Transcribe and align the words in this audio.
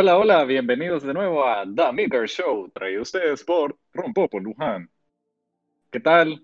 Hola, 0.00 0.16
hola, 0.16 0.44
bienvenidos 0.44 1.02
de 1.02 1.12
nuevo 1.12 1.44
a 1.44 1.64
The 1.64 1.90
Maker 1.90 2.28
Show, 2.28 2.70
traído 2.72 3.02
ustedes 3.02 3.42
por 3.42 3.76
Rompopo 3.92 4.38
Luján. 4.38 4.88
¿Qué 5.90 5.98
tal? 5.98 6.40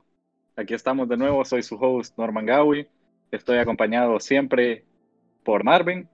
Aquí 0.56 0.74
estamos 0.74 1.08
de 1.08 1.16
nuevo, 1.16 1.44
soy 1.44 1.62
su 1.62 1.76
host 1.76 2.18
Norman 2.18 2.46
Gawi, 2.46 2.88
estoy 3.30 3.58
acompañado 3.58 4.18
siempre 4.18 4.84
por 5.44 5.62
Marvin. 5.62 6.08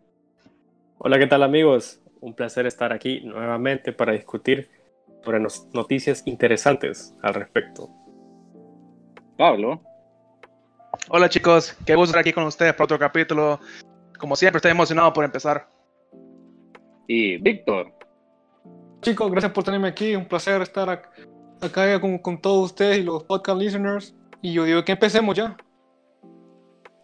Hola, 0.98 1.18
¿qué 1.18 1.26
tal 1.26 1.42
amigos? 1.42 2.02
Un 2.20 2.34
placer 2.34 2.66
estar 2.66 2.92
aquí 2.92 3.22
nuevamente 3.22 3.94
para 3.94 4.12
discutir 4.12 4.68
sobre 5.24 5.40
noticias 5.72 6.22
interesantes 6.26 7.14
al 7.22 7.32
respecto. 7.32 7.88
Pablo. 9.38 9.80
Hola 11.08 11.30
chicos, 11.30 11.74
qué 11.86 11.94
gusto 11.94 12.10
estar 12.10 12.20
aquí 12.20 12.34
con 12.34 12.44
ustedes 12.44 12.74
para 12.74 12.84
otro 12.84 12.98
capítulo. 12.98 13.60
Como 14.18 14.36
siempre, 14.36 14.58
estoy 14.58 14.72
emocionado 14.72 15.14
por 15.14 15.24
empezar. 15.24 15.79
Y 17.12 17.38
Víctor. 17.38 17.92
Chicos, 19.00 19.32
gracias 19.32 19.50
por 19.50 19.64
tenerme 19.64 19.88
aquí. 19.88 20.14
Un 20.14 20.26
placer 20.26 20.62
estar 20.62 20.88
acá 21.60 22.00
con, 22.00 22.18
con 22.18 22.40
todos 22.40 22.66
ustedes 22.66 22.98
y 22.98 23.02
los 23.02 23.24
podcast 23.24 23.60
listeners. 23.60 24.14
Y 24.40 24.52
yo 24.52 24.62
digo 24.62 24.84
que 24.84 24.92
empecemos 24.92 25.34
ya. 25.34 25.56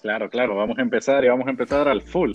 Claro, 0.03 0.31
claro, 0.31 0.55
vamos 0.55 0.79
a 0.79 0.83
empezar 0.83 1.25
y 1.25 1.29
vamos 1.29 1.49
a 1.49 1.51
empezar 1.51 1.89
al 1.89 2.03
full. 2.03 2.35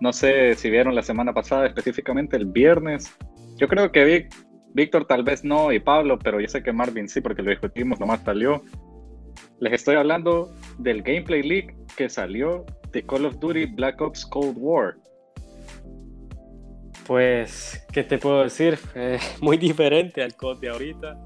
No 0.00 0.12
sé 0.12 0.56
si 0.56 0.70
vieron 0.70 0.92
la 0.96 1.04
semana 1.04 1.32
pasada, 1.32 1.68
específicamente 1.68 2.36
el 2.36 2.46
viernes. 2.46 3.16
Yo 3.58 3.68
creo 3.68 3.92
que 3.92 4.28
Víctor 4.74 5.04
tal 5.04 5.22
vez 5.22 5.44
no 5.44 5.70
y 5.70 5.78
Pablo, 5.78 6.18
pero 6.18 6.40
yo 6.40 6.48
sé 6.48 6.64
que 6.64 6.72
Marvin 6.72 7.08
sí, 7.08 7.20
porque 7.20 7.42
lo 7.42 7.50
discutimos, 7.50 8.00
nomás 8.00 8.24
salió. 8.24 8.60
Les 9.60 9.72
estoy 9.72 9.94
hablando 9.94 10.52
del 10.78 11.04
Gameplay 11.04 11.44
League 11.44 11.76
que 11.96 12.08
salió 12.08 12.66
de 12.90 13.06
Call 13.06 13.26
of 13.26 13.38
Duty 13.38 13.66
Black 13.66 14.00
Ops 14.00 14.26
Cold 14.26 14.56
War. 14.58 14.96
Pues, 17.08 17.86
¿qué 17.90 18.04
te 18.04 18.18
puedo 18.18 18.42
decir? 18.42 18.78
muy 19.40 19.56
diferente 19.56 20.22
al 20.22 20.36
COD 20.36 20.60
de 20.60 20.68
ahorita. 20.68 21.18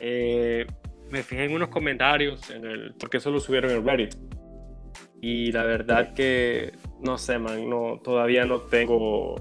Eh, 0.00 0.66
me 1.10 1.22
fijé 1.22 1.44
en 1.44 1.54
unos 1.54 1.68
comentarios, 1.68 2.50
en 2.50 2.64
el, 2.64 2.94
porque 2.98 3.18
eso 3.18 3.30
lo 3.30 3.38
subieron 3.38 3.70
en 3.70 3.86
Reddit. 3.86 4.16
Y 5.20 5.52
la 5.52 5.62
verdad 5.62 6.14
que, 6.14 6.72
no 7.00 7.16
sé, 7.16 7.38
man, 7.38 7.70
no, 7.70 8.00
todavía 8.02 8.44
no 8.44 8.60
tengo, 8.62 9.36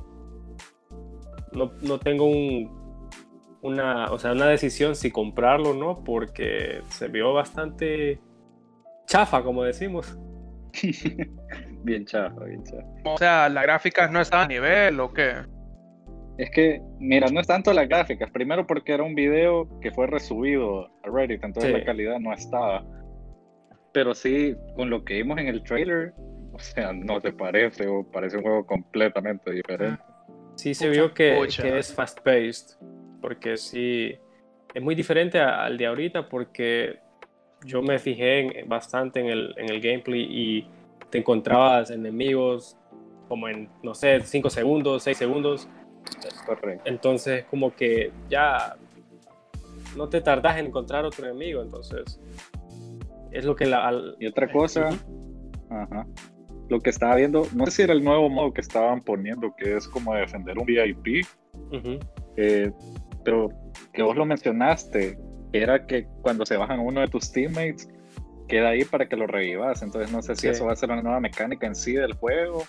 no, 1.53 1.71
no 1.81 1.99
tengo 1.99 2.25
un, 2.25 2.71
una, 3.61 4.11
o 4.11 4.19
sea, 4.19 4.33
una 4.33 4.47
decisión 4.47 4.95
si 4.95 5.09
comprarlo 5.09 5.71
o 5.71 5.73
no, 5.73 6.03
porque 6.03 6.81
se 6.89 7.07
vio 7.07 7.33
bastante 7.33 8.19
chafa, 9.07 9.43
como 9.43 9.63
decimos. 9.63 10.17
bien 11.83 12.05
chafa, 12.05 12.43
bien 12.45 12.63
chafa. 12.63 12.85
O 13.05 13.17
sea, 13.17 13.49
¿las 13.49 13.63
gráficas 13.63 14.11
no 14.11 14.21
estaban 14.21 14.45
a 14.45 14.47
nivel 14.49 14.99
o 14.99 15.13
qué? 15.13 15.33
Es 16.37 16.51
que, 16.51 16.81
mira, 16.99 17.27
no 17.29 17.39
es 17.39 17.47
tanto 17.47 17.73
las 17.73 17.87
gráficas. 17.87 18.29
Primero 18.31 18.67
porque 18.67 18.93
era 18.93 19.03
un 19.03 19.15
video 19.15 19.67
que 19.81 19.91
fue 19.91 20.07
resubido 20.07 20.87
a 21.03 21.09
Reddit, 21.11 21.43
entonces 21.43 21.73
la 21.73 21.83
calidad 21.83 22.19
no 22.19 22.31
estaba. 22.33 22.85
Pero 23.91 24.13
sí, 24.13 24.55
con 24.75 24.89
lo 24.89 25.03
que 25.03 25.15
vimos 25.15 25.39
en 25.39 25.47
el 25.47 25.63
trailer, 25.63 26.13
o 26.53 26.59
sea, 26.59 26.93
no 26.93 27.19
te 27.19 27.31
parece, 27.31 27.87
o 27.87 28.03
parece 28.03 28.37
un 28.37 28.43
juego 28.43 28.65
completamente 28.67 29.51
diferente. 29.51 30.03
Sí, 30.55 30.73
se 30.73 30.89
vio 30.89 31.13
que, 31.13 31.47
que 31.59 31.77
es 31.79 31.93
fast-paced 31.93 32.77
porque 33.21 33.57
sí, 33.57 34.15
es 34.73 34.81
muy 34.81 34.95
diferente 34.95 35.39
al 35.39 35.77
de 35.77 35.85
ahorita 35.85 36.29
porque 36.29 36.99
yo 37.65 37.81
me 37.81 37.99
fijé 37.99 38.63
bastante 38.67 39.19
en 39.19 39.27
el, 39.27 39.53
en 39.57 39.69
el 39.69 39.81
gameplay 39.81 40.21
y 40.21 40.67
te 41.09 41.19
encontrabas 41.19 41.91
enemigos 41.91 42.77
como 43.27 43.47
en, 43.47 43.69
no 43.83 43.93
sé, 43.93 44.21
5 44.21 44.49
segundos, 44.49 45.03
6 45.03 45.17
segundos. 45.17 45.67
Correcto. 46.45 46.83
Entonces, 46.85 47.45
como 47.45 47.75
que 47.75 48.11
ya 48.29 48.77
no 49.95 50.07
te 50.09 50.21
tardas 50.21 50.57
en 50.57 50.67
encontrar 50.67 51.05
otro 51.05 51.25
enemigo, 51.27 51.61
entonces 51.61 52.19
es 53.31 53.45
lo 53.45 53.55
que 53.55 53.65
la... 53.65 53.91
y 54.19 54.27
otra 54.27 54.51
cosa, 54.51 54.89
ajá, 55.69 56.07
lo 56.69 56.79
que 56.79 56.89
estaba 56.89 57.15
viendo, 57.15 57.45
no 57.53 57.65
sé 57.65 57.71
si 57.71 57.81
era 57.83 57.93
el 57.93 58.03
nuevo 58.03 58.29
modo 58.29 58.53
que 58.53 58.61
estaban 58.61 59.01
poniendo, 59.01 59.53
que 59.57 59.75
es 59.75 59.87
como 59.87 60.13
defender 60.13 60.57
un 60.57 60.65
VIP. 60.65 61.25
eh, 62.35 62.71
pero 63.23 63.49
que 63.93 64.03
vos 64.03 64.15
lo 64.15 64.25
mencionaste, 64.25 65.17
era 65.51 65.85
que 65.85 66.07
cuando 66.21 66.45
se 66.45 66.57
bajan 66.57 66.79
uno 66.79 67.01
de 67.01 67.07
tus 67.07 67.31
teammates, 67.31 67.89
queda 68.47 68.69
ahí 68.69 68.83
para 68.83 69.07
que 69.07 69.15
lo 69.15 69.27
revivas. 69.27 69.81
Entonces 69.81 70.11
no 70.11 70.21
sé 70.21 70.35
si 70.35 70.47
eso 70.47 70.65
va 70.65 70.73
a 70.73 70.75
ser 70.75 70.91
una 70.91 71.01
nueva 71.01 71.19
mecánica 71.19 71.67
en 71.67 71.75
sí 71.75 71.93
del 71.93 72.13
juego 72.13 72.63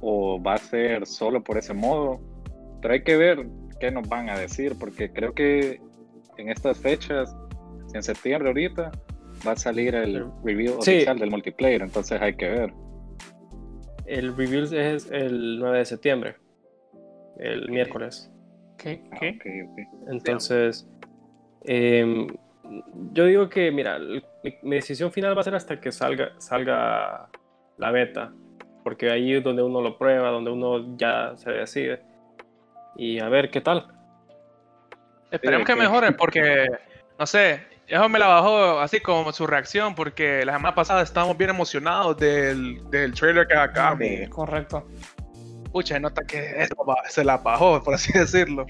o 0.00 0.40
va 0.42 0.54
a 0.54 0.58
ser 0.58 1.06
solo 1.06 1.42
por 1.42 1.58
ese 1.58 1.74
modo. 1.74 2.20
Pero 2.80 2.94
hay 2.94 3.02
que 3.02 3.16
ver 3.16 3.46
qué 3.80 3.90
nos 3.90 4.08
van 4.08 4.28
a 4.28 4.38
decir, 4.38 4.76
porque 4.78 5.10
creo 5.12 5.32
que 5.34 5.80
en 6.36 6.48
estas 6.48 6.78
fechas, 6.78 7.34
en 7.94 8.02
septiembre 8.02 8.48
ahorita, 8.48 8.92
va 9.46 9.52
a 9.52 9.56
salir 9.56 9.94
el 9.94 10.26
review 10.44 10.78
oficial 10.78 11.18
del 11.18 11.30
multiplayer, 11.30 11.82
entonces 11.82 12.20
hay 12.20 12.34
que 12.34 12.48
ver. 12.48 12.72
El 14.06 14.36
review 14.36 14.64
es 14.74 15.10
el 15.10 15.58
9 15.58 15.78
de 15.78 15.84
septiembre, 15.84 16.36
el 17.38 17.68
miércoles. 17.70 18.30
¿Qué? 18.78 19.02
Ah, 19.12 19.18
¿Qué? 19.20 19.38
Entonces, 20.08 20.88
em, 21.64 22.28
yo 23.12 23.24
digo 23.24 23.48
que, 23.48 23.70
mira, 23.70 23.98
mi, 24.62 24.76
decisión 24.76 25.12
final 25.12 25.36
va 25.36 25.40
a 25.40 25.44
ser 25.44 25.54
hasta 25.54 25.80
que 25.80 25.92
salga, 25.92 26.32
salga 26.38 27.28
la 27.76 27.90
beta, 27.90 28.32
porque 28.84 29.10
ahí 29.10 29.34
es 29.34 29.44
donde 29.44 29.62
uno 29.62 29.80
lo 29.80 29.98
prueba, 29.98 30.30
donde 30.30 30.50
uno 30.50 30.96
ya 30.96 31.32
se 31.36 31.50
decide. 31.50 32.02
Y 32.96 33.20
a 33.20 33.28
ver 33.28 33.50
qué 33.50 33.60
tal. 33.60 33.86
Esperemos 35.30 35.66
que 35.66 35.76
mejoren, 35.76 36.16
porque, 36.16 36.66
no 37.18 37.26
sé, 37.26 37.62
eso 37.86 38.08
me 38.08 38.18
la 38.18 38.26
bajó 38.26 38.80
así 38.80 39.00
como 39.00 39.32
su 39.32 39.46
reacción, 39.46 39.94
porque 39.94 40.44
la 40.44 40.54
semana 40.54 40.74
pasada 40.74 41.02
estábamos 41.02 41.36
bien 41.36 41.50
emocionados 41.50 42.16
del, 42.16 42.88
del 42.90 43.14
trailer 43.14 43.46
que 43.46 43.54
acá. 43.54 43.96
Correcto 44.30 44.86
pucha, 45.68 45.94
se 45.94 46.00
nota 46.00 46.24
que 46.24 46.68
se 47.08 47.24
la 47.24 47.38
bajó, 47.38 47.82
por 47.82 47.94
así 47.94 48.12
decirlo. 48.12 48.66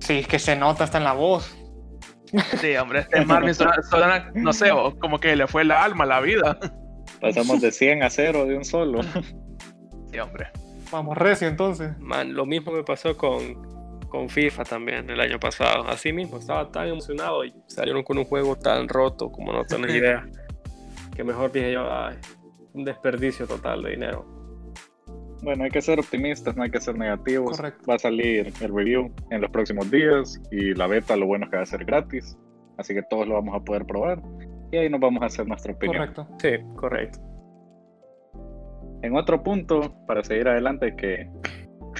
Sí, 0.00 0.18
es 0.18 0.28
que 0.28 0.38
se 0.38 0.56
nota 0.56 0.84
hasta 0.84 0.98
en 0.98 1.04
la 1.04 1.12
voz. 1.12 1.56
Sí, 2.60 2.76
hombre, 2.76 3.00
este 3.00 3.24
Marvin 3.24 3.54
suena, 3.54 4.30
no 4.34 4.52
sé, 4.52 4.70
como 5.00 5.18
que 5.18 5.36
le 5.36 5.46
fue 5.46 5.62
el 5.62 5.70
alma, 5.70 6.04
la 6.04 6.20
vida. 6.20 6.58
Pasamos 7.20 7.60
de 7.60 7.72
100 7.72 8.02
a 8.02 8.10
0 8.10 8.46
de 8.46 8.56
un 8.56 8.64
solo. 8.64 9.00
Sí, 10.12 10.18
hombre. 10.18 10.48
Vamos 10.90 11.16
recio 11.16 11.48
entonces. 11.48 11.98
Man, 11.98 12.34
lo 12.34 12.46
mismo 12.46 12.72
me 12.72 12.82
pasó 12.82 13.16
con, 13.16 14.08
con 14.08 14.28
FIFA 14.28 14.64
también 14.64 15.10
el 15.10 15.20
año 15.20 15.38
pasado. 15.38 15.88
Así 15.88 16.12
mismo, 16.12 16.38
estaba 16.38 16.70
tan 16.70 16.88
emocionado 16.88 17.44
y 17.44 17.54
salieron 17.66 18.02
con 18.02 18.18
un 18.18 18.24
juego 18.24 18.56
tan 18.56 18.88
roto 18.88 19.30
como 19.30 19.52
no 19.52 19.64
tenés 19.64 19.94
idea. 19.94 20.26
que 21.16 21.24
mejor 21.24 21.50
dije 21.50 21.72
yo, 21.72 21.90
ay, 21.90 22.16
un 22.72 22.84
desperdicio 22.84 23.46
total 23.46 23.82
de 23.82 23.90
dinero. 23.90 24.35
Bueno, 25.42 25.64
hay 25.64 25.70
que 25.70 25.82
ser 25.82 25.98
optimistas, 25.98 26.56
no 26.56 26.62
hay 26.62 26.70
que 26.70 26.80
ser 26.80 26.96
negativos. 26.96 27.60
Va 27.60 27.94
a 27.94 27.98
salir 27.98 28.52
el 28.60 28.74
review 28.74 29.12
en 29.30 29.40
los 29.40 29.50
próximos 29.50 29.90
días 29.90 30.40
y 30.50 30.74
la 30.74 30.86
beta 30.86 31.16
lo 31.16 31.26
bueno 31.26 31.44
es 31.44 31.50
que 31.50 31.56
va 31.56 31.62
a 31.62 31.66
ser 31.66 31.84
gratis, 31.84 32.36
así 32.78 32.94
que 32.94 33.02
todos 33.02 33.26
lo 33.28 33.34
vamos 33.34 33.54
a 33.54 33.62
poder 33.62 33.84
probar 33.84 34.20
y 34.72 34.76
ahí 34.76 34.88
nos 34.88 35.00
vamos 35.00 35.22
a 35.22 35.26
hacer 35.26 35.46
nuestra 35.46 35.72
opinión. 35.72 35.98
Correcto. 35.98 36.28
Sí, 36.40 36.50
correcto. 36.74 37.18
En 39.02 39.16
otro 39.16 39.42
punto, 39.42 39.94
para 40.06 40.24
seguir 40.24 40.48
adelante, 40.48 40.96
que 40.96 41.28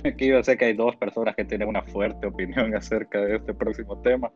aquí 0.04 0.28
yo 0.28 0.42
sé 0.42 0.56
que 0.56 0.66
hay 0.66 0.72
dos 0.74 0.96
personas 0.96 1.36
que 1.36 1.44
tienen 1.44 1.68
una 1.68 1.82
fuerte 1.82 2.26
opinión 2.26 2.74
acerca 2.76 3.20
de 3.20 3.36
este 3.36 3.54
próximo 3.54 4.00
tema. 4.00 4.32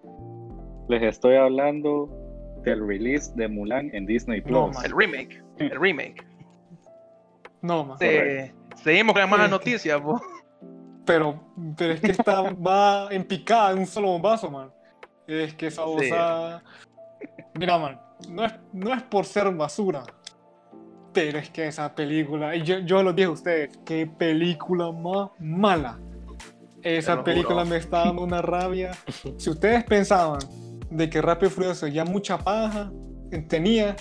Les 0.88 1.02
estoy 1.02 1.36
hablando 1.36 2.08
del 2.64 2.86
release 2.86 3.32
de 3.36 3.48
Mulan 3.48 3.90
en 3.94 4.06
Disney 4.06 4.40
Plus. 4.40 4.76
el 4.84 4.92
remake, 4.92 5.42
el 5.58 5.80
remake. 5.80 6.24
No, 7.62 7.84
más. 7.84 7.98
Seguimos 8.76 9.12
con 9.12 9.20
las 9.20 9.30
malas 9.30 9.50
noticias, 9.50 10.00
Pero, 11.04 11.40
pero 11.76 11.92
es 11.92 12.00
que 12.00 12.12
está, 12.12 12.42
va 12.66 13.08
en 13.10 13.24
picada 13.24 13.72
en 13.72 13.78
un 13.80 13.86
solo 13.86 14.08
bombazo, 14.08 14.50
man. 14.50 14.70
Es 15.26 15.54
que 15.54 15.68
esa. 15.68 16.62
Mira, 17.54 17.78
man, 17.78 18.00
no 18.28 18.44
es, 18.44 18.52
no 18.72 18.94
es 18.94 19.02
por 19.02 19.24
ser 19.24 19.50
basura. 19.54 20.02
Pero 21.12 21.38
es 21.38 21.50
que 21.50 21.66
esa 21.66 21.92
película, 21.94 22.54
y 22.54 22.62
yo, 22.62 22.78
yo 22.80 23.02
lo 23.02 23.12
dije 23.12 23.26
a 23.26 23.30
ustedes, 23.30 23.78
qué 23.84 24.06
película 24.06 24.92
más 24.92 25.30
mala. 25.40 25.98
Esa 26.82 27.22
película 27.22 27.64
me 27.64 27.76
está 27.76 28.04
dando 28.04 28.22
una 28.22 28.42
rabia. 28.42 28.92
Si 29.38 29.50
ustedes 29.50 29.84
pensaban 29.84 30.38
de 30.90 31.10
que 31.10 31.20
Rápido 31.20 31.50
y 31.50 31.54
Furioso 31.54 31.86
ya 31.86 32.04
mucha 32.04 32.38
paja 32.38 32.90
tenía, 33.48 33.96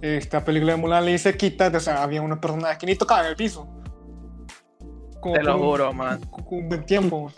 esta 0.00 0.44
película 0.44 0.72
de 0.72 0.78
Mulan 0.78 1.04
le 1.04 1.12
dice 1.12 1.36
quítate, 1.36 1.76
o 1.76 1.80
sea, 1.80 2.02
había 2.02 2.22
unas 2.22 2.38
personas 2.38 2.76
que 2.78 2.86
ni 2.86 2.94
tocaban 2.94 3.26
el 3.26 3.36
piso. 3.36 3.68
Te 5.22 5.42
lo 5.42 5.58
juro, 5.58 5.92
man. 5.92 6.20
Un 6.50 6.68
buen 6.68 6.86
tiempo. 6.86 7.32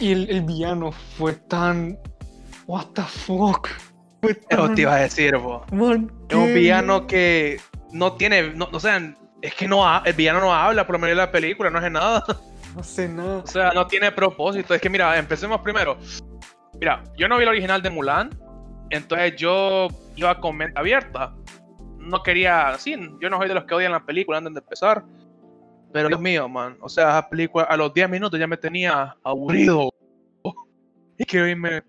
Y 0.00 0.12
el, 0.12 0.42
villano 0.42 0.92
fue 0.92 1.34
tan. 1.34 1.98
What 2.66 2.86
the 2.94 3.02
fuck. 3.02 3.68
Eso 4.48 4.70
te 4.74 4.82
iba 4.82 4.94
a 4.94 5.00
decir, 5.00 5.36
bo. 5.36 5.64
es 6.28 6.36
un 6.36 6.54
villano 6.54 7.06
que 7.06 7.60
no 7.92 8.12
tiene. 8.14 8.54
No, 8.54 8.68
o 8.72 8.80
sea, 8.80 9.14
es 9.42 9.54
que 9.54 9.68
no 9.68 10.04
el 10.04 10.12
villano 10.14 10.40
no 10.40 10.52
habla 10.52 10.86
por 10.86 10.94
lo 10.94 10.98
menos 10.98 11.12
en 11.12 11.18
la 11.18 11.30
película, 11.30 11.70
no 11.70 11.78
hace 11.78 11.90
nada. 11.90 12.24
No 12.76 12.84
sé 12.84 13.08
nada. 13.08 13.38
O 13.38 13.46
sea, 13.46 13.72
no 13.72 13.86
tiene 13.86 14.12
propósito. 14.12 14.74
Es 14.74 14.80
que 14.80 14.90
mira, 14.90 15.18
empecemos 15.18 15.62
primero. 15.62 15.98
Mira, 16.78 17.02
yo 17.16 17.26
no 17.26 17.36
vi 17.36 17.42
el 17.42 17.48
original 17.48 17.82
de 17.82 17.90
Mulan, 17.90 18.30
entonces 18.90 19.34
yo 19.36 19.88
iba 20.14 20.38
con 20.38 20.56
mente 20.56 20.78
abierta. 20.78 21.34
No 21.98 22.22
quería, 22.22 22.76
sí, 22.78 22.94
yo 23.20 23.30
no 23.30 23.38
soy 23.38 23.48
de 23.48 23.54
los 23.54 23.64
que 23.64 23.74
odian 23.74 23.90
la 23.90 24.04
película 24.04 24.38
antes 24.38 24.54
de 24.54 24.60
empezar. 24.60 25.02
Pero 25.92 26.08
Dios 26.08 26.20
mío, 26.20 26.48
man. 26.48 26.76
O 26.80 26.88
sea, 26.88 27.10
esa 27.10 27.28
película 27.28 27.64
a 27.64 27.76
los 27.76 27.92
10 27.92 28.08
minutos 28.08 28.38
ya 28.38 28.46
me 28.46 28.56
tenía 28.56 29.16
aburrido. 29.22 29.90
Y 31.20 31.24
que 31.24 31.42
oíme. 31.42 31.82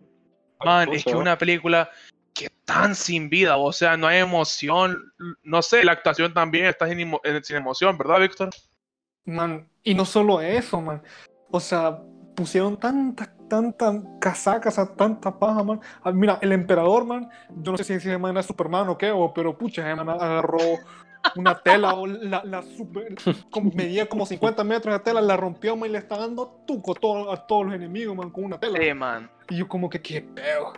Man, 0.65 0.91
es 0.91 1.03
que 1.03 1.15
una 1.15 1.37
película 1.37 1.87
que 2.33 2.49
tan 2.65 2.95
sin 2.95 3.29
vida, 3.29 3.57
o 3.57 3.71
sea, 3.71 3.95
no 3.95 4.07
hay 4.07 4.19
emoción. 4.19 5.13
No 5.43 5.61
sé, 5.61 5.83
la 5.83 5.91
actuación 5.91 6.33
también 6.33 6.65
está 6.65 6.87
sin, 6.87 7.11
sin 7.43 7.55
emoción, 7.55 7.95
¿verdad, 7.95 8.19
Víctor? 8.19 8.49
Man, 9.25 9.69
y 9.83 9.93
no 9.93 10.03
solo 10.03 10.41
eso, 10.41 10.81
man. 10.81 11.03
O 11.51 11.59
sea, 11.59 12.01
pusieron 12.35 12.77
tantas, 12.77 13.29
tantas 13.47 14.03
casacas, 14.19 14.79
a 14.79 14.95
tanta 14.95 15.37
paja, 15.37 15.63
man. 15.63 15.79
Ah, 16.03 16.11
mira, 16.11 16.39
el 16.41 16.51
emperador, 16.51 17.05
man, 17.05 17.29
yo 17.49 17.71
no 17.71 17.77
sé 17.77 17.83
si 17.83 17.93
ese 17.93 18.17
man 18.17 18.31
era 18.31 18.43
Superman 18.43 18.89
o 18.89 18.97
qué, 18.97 19.11
o, 19.11 19.33
pero 19.33 19.57
pucha, 19.57 19.95
man 19.95 20.09
agarró 20.09 20.57
una 21.35 21.59
tela, 21.59 21.93
o 21.93 22.07
la, 22.07 22.43
la 22.43 22.61
super, 22.61 23.15
como, 23.49 23.71
medía 23.71 24.07
como 24.07 24.25
50 24.25 24.63
metros 24.63 24.93
de 24.93 24.99
tela, 24.99 25.21
la 25.21 25.37
rompió, 25.37 25.75
man, 25.75 25.89
y 25.89 25.93
le 25.93 25.99
está 25.99 26.17
dando 26.17 26.63
tuco 26.65 26.95
todo, 26.95 27.31
a 27.31 27.45
todos 27.47 27.67
los 27.67 27.75
enemigos, 27.75 28.15
man, 28.15 28.29
con 28.29 28.45
una 28.45 28.59
tela. 28.59 28.79
Sí, 28.81 28.93
man. 28.93 29.29
Y 29.49 29.57
yo 29.57 29.67
como 29.67 29.89
que, 29.89 30.01
qué 30.01 30.21
pedo. 30.21 30.73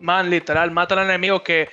Man, 0.00 0.30
literal, 0.30 0.70
mata 0.70 0.94
al 0.94 1.08
enemigo 1.08 1.42
que 1.42 1.68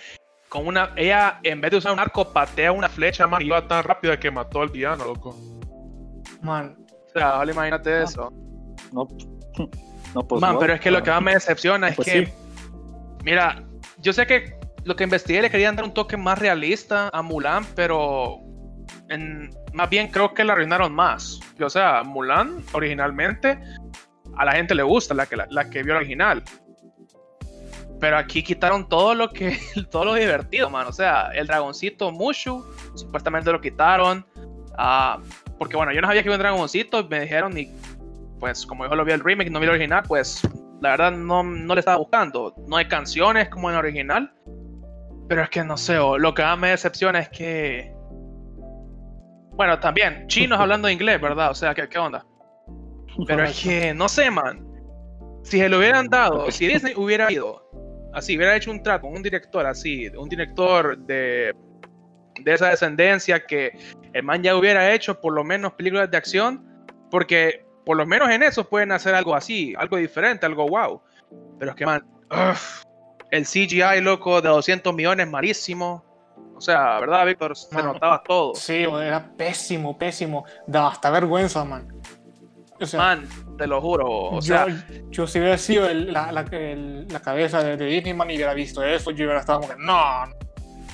con 0.48 0.66
una. 0.68 0.92
Ella, 0.96 1.40
en 1.44 1.62
vez 1.62 1.72
de 1.72 1.78
usar 1.78 1.94
un 1.94 2.00
arco, 2.00 2.32
patea 2.32 2.72
una 2.72 2.90
flecha, 2.90 3.28
man, 3.28 3.42
y 3.42 3.46
iba 3.46 3.68
tan 3.68 3.84
rápida 3.84 4.20
que 4.20 4.32
mató 4.32 4.62
al 4.62 4.70
villano, 4.70 5.06
loco. 5.06 5.36
Man, 6.42 6.78
o 7.08 7.10
sea, 7.14 7.32
ahora 7.32 7.52
imagínate 7.52 8.04
eso. 8.04 8.32
No, 8.92 9.08
no 10.16 10.28
pues 10.28 10.42
Man, 10.42 10.58
pero 10.60 10.74
es 10.74 10.82
que 10.82 10.92
lo 10.92 11.04
que 11.04 11.12
más 11.12 11.22
me 11.22 11.34
decepciona 11.34 11.90
es 11.90 11.96
Pues 11.96 12.08
que, 12.08 12.26
sí. 12.26 12.34
mira, 13.24 13.64
yo 14.00 14.14
sé 14.14 14.26
que 14.26 14.59
lo 14.90 14.96
que 14.96 15.04
investigué 15.04 15.44
le 15.44 15.52
querían 15.52 15.76
dar 15.76 15.86
un 15.86 15.94
toque 15.94 16.18
más 16.18 16.40
realista 16.40 17.12
a 17.14 17.22
Mulan, 17.22 17.64
pero 17.76 18.40
más 19.72 19.88
bien 19.88 20.08
creo 20.08 20.34
que 20.34 20.44
la 20.44 20.54
arruinaron 20.54 20.92
más. 20.92 21.40
O 21.62 21.70
sea, 21.70 22.02
Mulan 22.04 22.64
originalmente 22.74 23.60
a 24.36 24.46
la 24.46 24.54
gente 24.54 24.74
le 24.74 24.82
gusta, 24.82 25.14
la 25.14 25.28
que, 25.28 25.38
la, 25.38 25.70
que 25.70 25.84
vio 25.84 25.94
la 25.94 26.00
original. 26.00 26.44
Pero 28.00 28.18
aquí 28.18 28.42
quitaron 28.42 28.90
todo 28.90 29.14
lo 29.14 29.30
que, 29.30 29.60
todo 29.92 30.06
lo 30.06 30.16
divertido, 30.16 30.72
man. 30.72 30.88
O 30.88 30.92
sea, 30.92 31.30
el 31.36 31.46
dragoncito 31.46 32.12
Mushu, 32.12 32.66
supuestamente 32.96 33.52
lo 33.52 33.62
quitaron. 33.62 34.26
Ah, 34.76 35.22
porque 35.60 35.78
bueno, 35.78 35.94
yo 35.94 36.02
no 36.02 36.08
sabía 36.08 36.24
que 36.24 36.30
iba 36.30 36.36
un 36.36 36.42
dragoncito, 36.42 37.08
me 37.08 37.20
dijeron 37.20 37.56
y 37.56 37.72
pues 38.40 38.66
como 38.66 38.88
yo 38.88 38.96
lo 38.96 39.06
vi 39.06 39.12
el 39.12 39.20
remake, 39.20 39.52
no 39.52 39.60
vi 39.60 39.66
el 39.66 39.72
original, 39.72 40.02
pues 40.08 40.42
la 40.82 40.92
verdad 40.92 41.12
no, 41.12 41.44
no 41.44 41.76
le 41.76 41.80
estaba 41.80 41.98
buscando. 41.98 42.56
No 42.68 42.78
hay 42.78 42.88
canciones 42.88 43.50
como 43.50 43.70
en 43.70 43.76
el 43.76 43.80
original. 43.80 44.34
Pero 45.30 45.44
es 45.44 45.50
que 45.50 45.64
no 45.64 45.78
sé, 45.78 45.98
o 46.00 46.18
lo 46.18 46.34
que 46.34 46.42
más 46.42 46.58
me 46.58 46.70
decepciona 46.72 47.20
es 47.20 47.30
que... 47.30 47.94
Bueno, 49.52 49.80
también, 49.80 50.26
chinos 50.28 50.60
hablando 50.60 50.90
inglés, 50.90 51.22
¿verdad? 51.22 51.52
O 51.52 51.54
sea, 51.54 51.76
¿qué, 51.76 51.88
qué 51.88 52.00
onda? 52.00 52.26
Pero 53.28 53.44
es 53.44 53.62
que, 53.62 53.94
no 53.94 54.10
sé, 54.10 54.32
man. 54.32 54.66
Si 55.44 55.60
se 55.60 55.70
lo 55.70 55.78
hubieran 55.78 56.08
dado, 56.08 56.50
si 56.50 56.68
Disney 56.68 56.94
hubiera 56.96 57.32
ido, 57.32 57.70
así, 58.14 58.36
hubiera 58.36 58.56
hecho 58.56 58.72
un 58.72 58.82
trato 58.82 59.04
con 59.04 59.14
un 59.14 59.22
director 59.22 59.66
así, 59.66 60.08
un 60.10 60.28
director 60.28 60.98
de, 60.98 61.54
de 62.42 62.54
esa 62.54 62.70
descendencia, 62.70 63.46
que 63.46 63.72
el 64.14 64.24
man 64.24 64.42
ya 64.42 64.56
hubiera 64.56 64.92
hecho 64.94 65.22
por 65.22 65.34
lo 65.34 65.44
menos 65.44 65.74
películas 65.74 66.10
de 66.10 66.18
acción, 66.18 66.66
porque 67.12 67.66
por 67.86 67.98
lo 67.98 68.06
menos 68.06 68.30
en 68.30 68.42
eso 68.42 68.68
pueden 68.68 68.92
hacer 68.92 69.14
algo 69.14 69.36
así, 69.36 69.76
algo 69.78 69.98
diferente, 69.98 70.46
algo 70.46 70.68
wow. 70.68 71.02
Pero 71.60 71.72
es 71.72 71.78
que, 71.78 71.86
man, 71.86 72.04
ugh, 72.32 72.89
el 73.32 73.46
CGI, 73.46 74.02
loco, 74.02 74.42
de 74.42 74.50
200 74.50 74.94
millones, 74.94 75.28
malísimo. 75.30 76.04
O 76.56 76.62
sea, 76.62 77.00
¿verdad, 77.00 77.26
Víctor? 77.26 77.56
Se 77.56 77.82
notaba 77.82 78.22
todo. 78.24 78.54
sí, 78.56 78.84
era 79.02 79.32
pésimo, 79.38 79.98
pésimo. 79.98 80.44
Daba 80.68 80.90
hasta 80.90 81.10
vergüenza, 81.10 81.64
man. 81.64 81.88
O 82.82 82.86
sea, 82.86 83.00
Man, 83.00 83.28
te 83.58 83.68
lo 83.68 83.82
juro. 83.82 84.06
O 84.08 84.36
yo, 84.36 84.42
sea, 84.42 84.68
yo 85.10 85.28
si 85.28 85.40
hubiera 85.40 85.58
sido 85.58 85.90
el- 85.90 86.14
la, 86.14 86.32
la- 86.32 86.42
el- 86.52 87.08
la 87.10 87.20
cabeza 87.22 87.62
de, 87.64 87.76
de 87.78 87.86
Disney, 87.86 88.14
man, 88.14 88.30
y 88.32 88.36
hubiera 88.36 88.54
visto 88.54 88.82
eso, 88.84 89.12
yo 89.12 89.26
hubiera 89.26 89.40
estado 89.42 89.60
como 89.62 89.74
que, 89.74 89.82
no, 89.82 90.26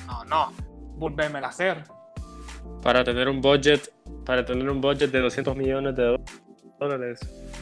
no, 0.06 0.24
no, 0.24 0.52
volvémela 0.96 1.46
a 1.46 1.50
hacer. 1.50 1.84
Para 2.82 3.04
tener 3.04 3.28
un 3.28 3.40
budget, 3.40 3.92
para 4.24 4.44
tener 4.44 4.68
un 4.68 4.80
budget 4.80 5.10
de 5.12 5.20
200 5.20 5.56
millones 5.56 5.94
de 5.94 6.04
do- 6.04 6.24
dólares, 6.78 7.20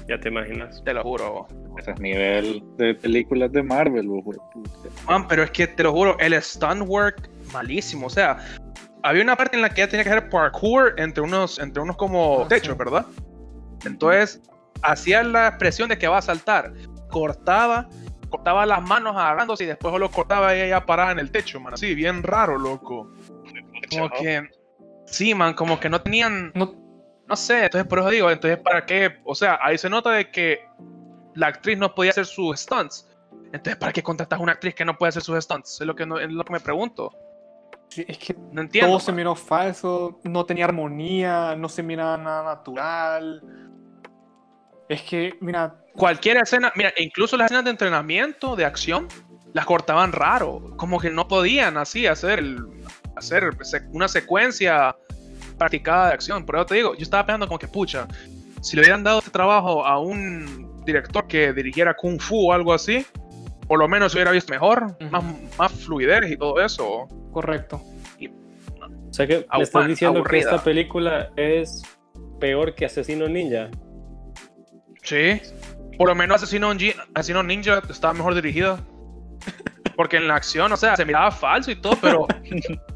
ya 0.08 0.18
te 0.18 0.28
imaginas. 0.28 0.82
te 0.84 0.92
lo 0.94 1.02
juro. 1.02 1.46
Ese 1.78 1.92
es 1.92 2.00
nivel 2.00 2.62
de 2.76 2.94
películas 2.94 3.52
de 3.52 3.62
Marvel, 3.62 4.06
güey. 4.08 4.38
Man, 5.06 5.26
pero 5.28 5.42
es 5.44 5.50
que 5.50 5.66
te 5.66 5.82
lo 5.82 5.92
juro, 5.92 6.16
el 6.18 6.40
stunt 6.42 6.82
work 6.86 7.28
malísimo. 7.52 8.06
O 8.06 8.10
sea, 8.10 8.38
había 9.02 9.22
una 9.22 9.36
parte 9.36 9.56
en 9.56 9.62
la 9.62 9.68
que 9.70 9.82
ella 9.82 9.90
tenía 9.90 10.04
que 10.04 10.10
hacer 10.10 10.28
parkour 10.30 10.94
entre 10.98 11.22
unos, 11.22 11.58
entre 11.58 11.82
unos 11.82 11.96
como 11.96 12.42
Ah, 12.44 12.48
techos, 12.48 12.72
sí. 12.72 12.78
¿verdad? 12.78 13.06
Entonces, 13.84 14.40
hacía 14.82 15.22
la 15.22 15.48
expresión 15.48 15.88
de 15.88 15.98
que 15.98 16.08
va 16.08 16.18
a 16.18 16.22
saltar. 16.22 16.72
Cortaba, 17.10 17.88
cortaba 18.30 18.66
las 18.66 18.82
manos 18.82 19.14
agarrándose 19.16 19.64
y 19.64 19.66
después 19.68 19.92
solo 19.92 20.10
cortaba 20.10 20.56
y 20.56 20.60
ella 20.60 20.84
parada 20.86 21.12
en 21.12 21.18
el 21.18 21.30
techo, 21.30 21.60
man. 21.60 21.74
Así, 21.74 21.94
bien 21.94 22.22
raro, 22.22 22.58
loco. 22.58 23.10
Como 23.90 24.10
que. 24.10 24.42
Sí, 25.06 25.34
man, 25.34 25.54
como 25.54 25.78
que 25.78 25.88
no 25.90 26.00
tenían. 26.00 26.50
No, 26.54 26.74
No 27.28 27.36
sé, 27.36 27.64
entonces 27.64 27.88
por 27.88 28.00
eso 28.00 28.10
digo, 28.10 28.30
entonces 28.30 28.58
para 28.58 28.84
qué, 28.84 29.18
o 29.24 29.34
sea, 29.34 29.58
ahí 29.62 29.78
se 29.78 29.88
nota 29.88 30.10
de 30.10 30.30
que 30.30 30.60
la 31.34 31.46
actriz 31.48 31.78
no 31.78 31.94
podía 31.94 32.10
hacer 32.10 32.26
sus 32.26 32.60
stunts. 32.60 33.08
Entonces, 33.46 33.76
¿para 33.76 33.92
qué 33.92 34.02
contratas 34.02 34.38
a 34.38 34.42
una 34.42 34.52
actriz 34.52 34.74
que 34.74 34.84
no 34.84 34.96
puede 34.98 35.08
hacer 35.10 35.22
sus 35.22 35.42
stunts? 35.42 35.80
Es 35.80 35.86
lo 35.86 35.94
que, 35.94 36.04
no, 36.06 36.18
es 36.18 36.30
lo 36.30 36.44
que 36.44 36.52
me 36.52 36.60
pregunto. 36.60 37.12
sí, 37.88 38.04
es 38.06 38.18
que 38.18 38.36
No 38.52 38.60
entiendo. 38.62 38.90
todo 38.90 39.00
se 39.00 39.12
man. 39.12 39.16
miró 39.16 39.34
falso, 39.34 40.20
no 40.24 40.44
tenía 40.44 40.64
armonía, 40.66 41.54
no 41.56 41.68
se 41.68 41.82
miraba 41.82 42.16
nada 42.18 42.42
natural. 42.44 43.42
Es 44.88 45.02
que, 45.02 45.36
mira, 45.40 45.76
Cualquier 45.94 46.38
escena, 46.38 46.72
mira, 46.74 46.92
incluso 46.96 47.36
las 47.36 47.46
escenas 47.46 47.64
de 47.64 47.70
entrenamiento, 47.70 48.56
de 48.56 48.64
acción, 48.64 49.06
las 49.52 49.64
cortaban 49.64 50.10
raro. 50.12 50.74
Como 50.76 50.98
que 50.98 51.08
no 51.10 51.28
podían 51.28 51.76
así 51.76 52.06
hacer, 52.08 52.40
el- 52.40 52.58
hacer 53.16 53.56
se- 53.62 53.86
una 53.92 54.08
secuencia 54.08 54.94
practicada 55.58 56.08
de 56.08 56.14
acción. 56.14 56.44
Por 56.44 56.56
eso 56.56 56.66
te 56.66 56.74
digo, 56.76 56.94
yo 56.94 57.02
estaba 57.02 57.26
pensando 57.26 57.46
como 57.46 57.58
que, 57.58 57.68
pucha, 57.68 58.06
si 58.60 58.76
le 58.76 58.82
hubieran 58.82 59.04
dado 59.04 59.18
este 59.18 59.30
trabajo 59.30 59.84
a 59.84 59.98
un 59.98 60.82
director 60.84 61.26
que 61.26 61.52
dirigiera 61.52 61.94
Kung 61.94 62.20
Fu 62.20 62.50
o 62.50 62.52
algo 62.52 62.72
así, 62.72 63.06
por 63.66 63.78
lo 63.78 63.88
menos 63.88 64.12
se 64.12 64.18
hubiera 64.18 64.30
visto 64.30 64.52
mejor, 64.52 64.96
más, 65.10 65.24
más 65.58 65.72
fluidez 65.72 66.30
y 66.30 66.36
todo 66.36 66.60
eso. 66.60 67.08
correcto. 67.32 67.82
O 69.08 69.16
sea 69.16 69.28
que 69.28 69.46
me 69.56 69.62
estás 69.62 69.86
diciendo 69.86 70.18
aburrida. 70.18 70.50
que 70.50 70.56
esta 70.56 70.64
película 70.64 71.30
es 71.36 71.82
peor 72.40 72.74
que 72.74 72.84
Asesino 72.84 73.28
Ninja. 73.28 73.70
Sí. 75.02 75.40
Por 75.96 76.08
lo 76.08 76.16
menos 76.16 76.42
Asesino, 76.42 76.72
Asesino 77.14 77.42
Ninja 77.44 77.80
estaba 77.88 78.12
mejor 78.12 78.34
dirigida. 78.34 78.80
Porque 79.94 80.16
en 80.16 80.26
la 80.26 80.34
acción, 80.34 80.72
o 80.72 80.76
sea, 80.76 80.96
se 80.96 81.04
miraba 81.04 81.30
falso 81.30 81.70
y 81.70 81.76
todo, 81.76 81.96
pero 82.00 82.26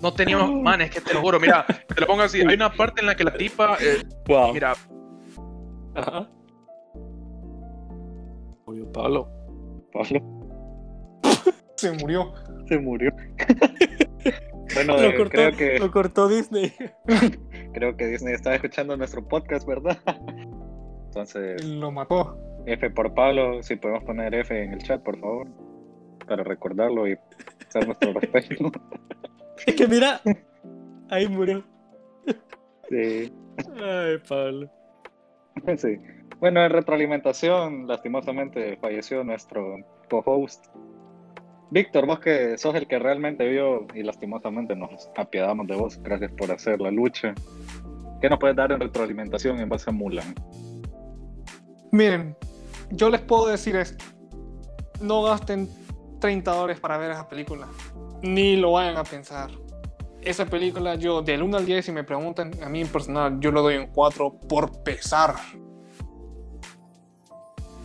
no 0.00 0.12
tenía 0.12 0.36
unos 0.36 0.60
manes, 0.62 0.90
que 0.90 1.00
te 1.00 1.14
lo 1.14 1.20
juro. 1.20 1.38
Mira, 1.40 1.64
te 1.66 2.00
lo 2.00 2.06
pongo 2.06 2.22
así. 2.22 2.40
Hay 2.40 2.54
una 2.54 2.72
parte 2.72 3.00
en 3.00 3.06
la 3.06 3.14
que 3.14 3.24
la 3.24 3.32
tipa, 3.34 3.76
eh, 3.80 4.02
Wow. 4.26 4.52
mira, 4.52 4.74
Ajá. 5.94 6.28
Oye, 8.64 8.84
Pablo. 8.92 9.28
Pablo 9.92 10.20
Se 11.76 11.92
murió. 11.92 12.32
se 12.68 12.78
murió. 12.78 13.10
bueno, 14.74 14.94
Lo 14.96 15.02
eh, 15.02 15.16
cortó, 15.16 15.30
creo 15.30 15.56
que 15.56 15.78
lo 15.78 15.90
cortó 15.90 16.28
Disney. 16.28 16.72
creo 17.74 17.96
que 17.96 18.06
Disney 18.06 18.34
estaba 18.34 18.56
escuchando 18.56 18.96
nuestro 18.96 19.26
podcast, 19.26 19.66
¿verdad? 19.66 19.98
Entonces, 21.06 21.62
Lo 21.64 21.90
mató. 21.90 22.38
F 22.64 22.88
por 22.90 23.12
Pablo, 23.12 23.62
si 23.62 23.74
podemos 23.76 24.04
poner 24.04 24.32
F 24.34 24.62
en 24.62 24.72
el 24.72 24.82
chat, 24.82 25.02
por 25.02 25.18
favor, 25.18 25.48
para 26.26 26.44
recordarlo 26.44 27.08
y 27.08 27.18
hacer 27.68 27.86
nuestro 27.86 28.12
respeto. 28.12 28.70
Es 29.66 29.74
que 29.74 29.86
mira, 29.86 30.20
ahí 31.10 31.28
murió. 31.28 31.62
sí. 32.88 33.32
Ay, 33.80 34.18
Pablo. 34.28 34.70
Sí. 35.76 35.98
Bueno, 36.40 36.64
en 36.64 36.70
retroalimentación, 36.70 37.86
lastimosamente 37.86 38.76
falleció 38.78 39.22
nuestro 39.22 39.76
co-host. 40.10 40.66
Víctor, 41.70 42.06
vos 42.06 42.18
que 42.18 42.58
sos 42.58 42.74
el 42.74 42.86
que 42.86 42.98
realmente 42.98 43.48
vio 43.48 43.86
y 43.94 44.02
lastimosamente 44.02 44.74
nos 44.74 45.08
apiadamos 45.16 45.66
de 45.68 45.76
vos, 45.76 46.02
gracias 46.02 46.32
por 46.32 46.50
hacer 46.50 46.80
la 46.80 46.90
lucha. 46.90 47.34
¿Qué 48.20 48.28
nos 48.28 48.38
puedes 48.38 48.56
dar 48.56 48.72
en 48.72 48.80
retroalimentación 48.80 49.58
en 49.60 49.68
base 49.68 49.90
a 49.90 49.92
Mulan? 49.92 50.34
Miren, 51.92 52.36
yo 52.90 53.08
les 53.08 53.20
puedo 53.20 53.46
decir 53.46 53.76
esto. 53.76 54.04
No 55.00 55.22
gasten 55.22 55.68
30 56.20 56.50
dólares 56.50 56.80
para 56.80 56.98
ver 56.98 57.12
esa 57.12 57.28
película. 57.28 57.66
Ni 58.22 58.56
lo 58.56 58.72
vayan 58.72 58.96
a 58.96 59.04
pensar. 59.04 59.50
esa 60.22 60.46
película, 60.46 60.94
yo 60.94 61.20
del 61.22 61.42
1 61.42 61.56
al 61.56 61.66
10, 61.66 61.84
si 61.84 61.90
me 61.92 62.04
preguntan 62.04 62.52
a 62.62 62.68
mí 62.68 62.80
en 62.80 62.88
personal, 62.88 63.40
yo 63.40 63.50
lo 63.50 63.62
doy 63.62 63.76
un 63.76 63.88
4 63.88 64.32
por 64.48 64.82
pesar. 64.84 65.34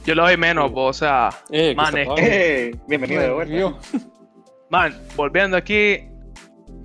Yo 0.05 0.15
lo 0.15 0.23
doy 0.23 0.37
menos, 0.37 0.71
o 0.73 0.93
sea, 0.93 1.29
Eh, 1.49 1.73
man, 1.75 1.97
es 1.97 2.07
Nolan. 2.07 2.23
Eh, 2.25 2.75
bienvenido 2.87 3.21
de 3.21 3.29
vuelta. 3.31 3.55
Yo, 3.55 3.77
man, 4.69 4.95
volviendo 5.15 5.57
aquí, 5.57 6.07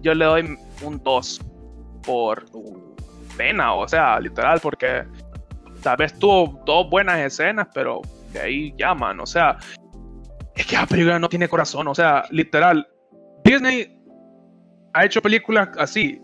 yo 0.01 0.15
le 0.15 0.25
doy 0.25 0.59
un 0.83 1.03
2 1.03 1.41
por 2.05 2.47
pena, 3.37 3.75
o 3.75 3.87
sea, 3.87 4.19
literal, 4.19 4.59
porque 4.61 5.05
tal 5.83 5.97
vez 5.99 6.19
tuvo 6.19 6.63
dos 6.65 6.89
buenas 6.91 7.19
escenas, 7.21 7.69
pero 7.75 8.01
de 8.33 8.41
ahí 8.41 8.75
ya, 8.79 8.95
man, 8.95 9.21
o 9.21 9.27
sea, 9.27 9.59
es 10.57 10.67
que 10.67 10.77
la 10.77 10.87
película 10.87 11.19
no 11.19 11.29
tiene 11.29 11.47
corazón, 11.49 11.87
o 11.89 11.95
sea, 11.95 12.25
literal, 12.31 12.89
Disney 13.53 13.99
ha 14.95 15.05
hecho 15.05 15.21
películas 15.23 15.69
así 15.79 16.21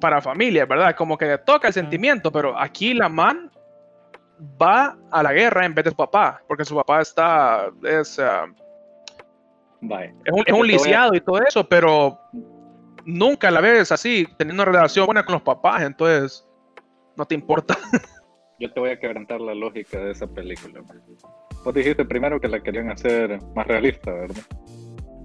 para 0.00 0.20
familia, 0.20 0.66
¿verdad? 0.66 0.94
Como 0.96 1.16
que 1.16 1.38
toca 1.38 1.68
el 1.68 1.74
sentimiento, 1.74 2.30
pero 2.30 2.58
aquí 2.58 2.94
la 2.94 3.08
man 3.08 3.50
va 4.60 4.96
a 5.10 5.22
la 5.22 5.32
guerra 5.32 5.64
en 5.64 5.74
vez 5.74 5.84
de 5.84 5.90
su 5.90 5.96
papá, 5.96 6.42
porque 6.46 6.64
su 6.64 6.74
papá 6.74 7.00
está, 7.00 7.70
es, 7.82 8.20
Bye. 9.80 10.14
es 10.24 10.32
un, 10.32 10.42
es 10.46 10.52
voy 10.52 10.60
a- 10.68 10.72
lisiado 10.72 11.14
y 11.14 11.20
todo 11.20 11.40
eso, 11.42 11.66
pero 11.68 12.18
nunca 13.04 13.50
la 13.50 13.60
ves 13.60 13.92
así, 13.92 14.26
teniendo 14.36 14.62
una 14.62 14.72
relación 14.72 15.06
buena 15.06 15.24
con 15.24 15.34
los 15.34 15.42
papás, 15.42 15.82
entonces 15.82 16.46
no 17.16 17.24
te 17.24 17.34
importa. 17.34 17.76
Yo 18.58 18.72
te 18.72 18.80
voy 18.80 18.90
a 18.90 18.98
quebrantar 18.98 19.40
la 19.40 19.54
lógica 19.54 19.98
de 19.98 20.12
esa 20.12 20.26
película. 20.26 20.80
Vos 21.62 21.74
dijiste 21.74 22.04
primero 22.06 22.40
que 22.40 22.48
la 22.48 22.62
querían 22.62 22.90
hacer 22.90 23.38
más 23.54 23.66
realista, 23.66 24.10
¿verdad? 24.12 24.42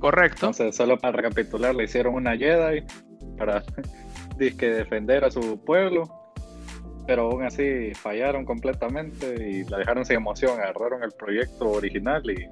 Correcto. 0.01 0.47
Entonces, 0.47 0.75
solo 0.75 0.97
para 0.97 1.15
recapitular, 1.17 1.73
le 1.75 1.83
hicieron 1.85 2.15
una 2.15 2.35
Jedi 2.35 2.83
para 3.37 3.63
dizque, 4.37 4.67
defender 4.69 5.23
a 5.23 5.31
su 5.31 5.63
pueblo, 5.63 6.03
pero 7.07 7.31
aún 7.31 7.43
así 7.43 7.93
fallaron 7.93 8.43
completamente 8.43 9.49
y 9.49 9.63
la 9.65 9.77
dejaron 9.77 10.03
sin 10.03 10.17
emoción, 10.17 10.59
agarraron 10.59 11.03
el 11.03 11.11
proyecto 11.11 11.69
original 11.69 12.23
y 12.29 12.47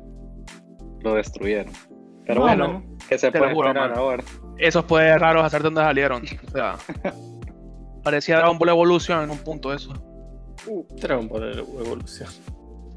lo 1.03 1.15
destruyeron. 1.15 1.73
Pero 2.25 2.41
Bueno, 2.41 2.65
bueno, 2.73 2.97
¿qué 3.09 3.17
se 3.17 3.31
puede 3.31 3.53
juro, 3.53 3.69
esperar 3.69 3.89
man. 3.89 3.97
ahora? 3.99 4.23
Esos 4.59 4.85
poderes 4.85 5.19
raros 5.19 5.43
hacer 5.43 5.61
de 5.61 5.63
dónde 5.65 5.81
salieron. 5.81 6.23
O 6.47 6.51
sea, 6.51 6.75
parecía 8.03 8.37
Dragon 8.37 8.59
Ball 8.59 8.69
Evolution 8.69 9.23
en 9.23 9.31
un 9.31 9.39
punto 9.39 9.73
eso. 9.73 9.91
Dragon 11.01 11.27
Ball 11.27 11.57
Evolución. 11.59 12.29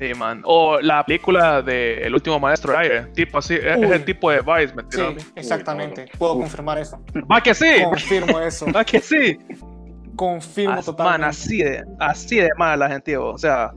Sí, 0.03 0.15
man. 0.19 0.43
O 0.45 0.81
la 0.81 1.05
película 1.05 1.63
de 1.63 1.99
El 2.03 2.15
último 2.15 2.41
maestro 2.41 2.73
del 2.73 2.81
aire. 2.83 3.03
Tipo 3.15 3.39
así, 3.39 3.55
es, 3.55 3.77
Uy. 3.77 3.87
el 3.87 4.05
tipo 4.05 4.31
de 4.31 4.41
Vice, 4.41 4.75
¿me 4.75 4.83
sí, 4.91 5.31
exactamente. 5.37 6.03
Uy, 6.03 6.11
Puedo 6.19 6.33
Uf. 6.35 6.41
confirmar 6.41 6.79
eso. 6.79 7.01
¿Va 7.31 7.41
que 7.41 7.55
sí? 7.55 7.85
Confirmo 7.85 8.41
eso. 8.41 8.67
¿Va 8.73 8.85
que 8.85 8.99
sí? 9.01 9.39
Confirmo 10.17 10.73
As- 10.75 10.87
man, 10.89 10.97
totalmente. 10.97 11.27
así 11.27 11.59
de, 11.59 11.85
así 12.01 12.37
de 12.37 12.51
mal 12.59 12.79
la 12.81 12.89
gente, 12.89 13.17
o 13.17 13.39
sea, 13.39 13.73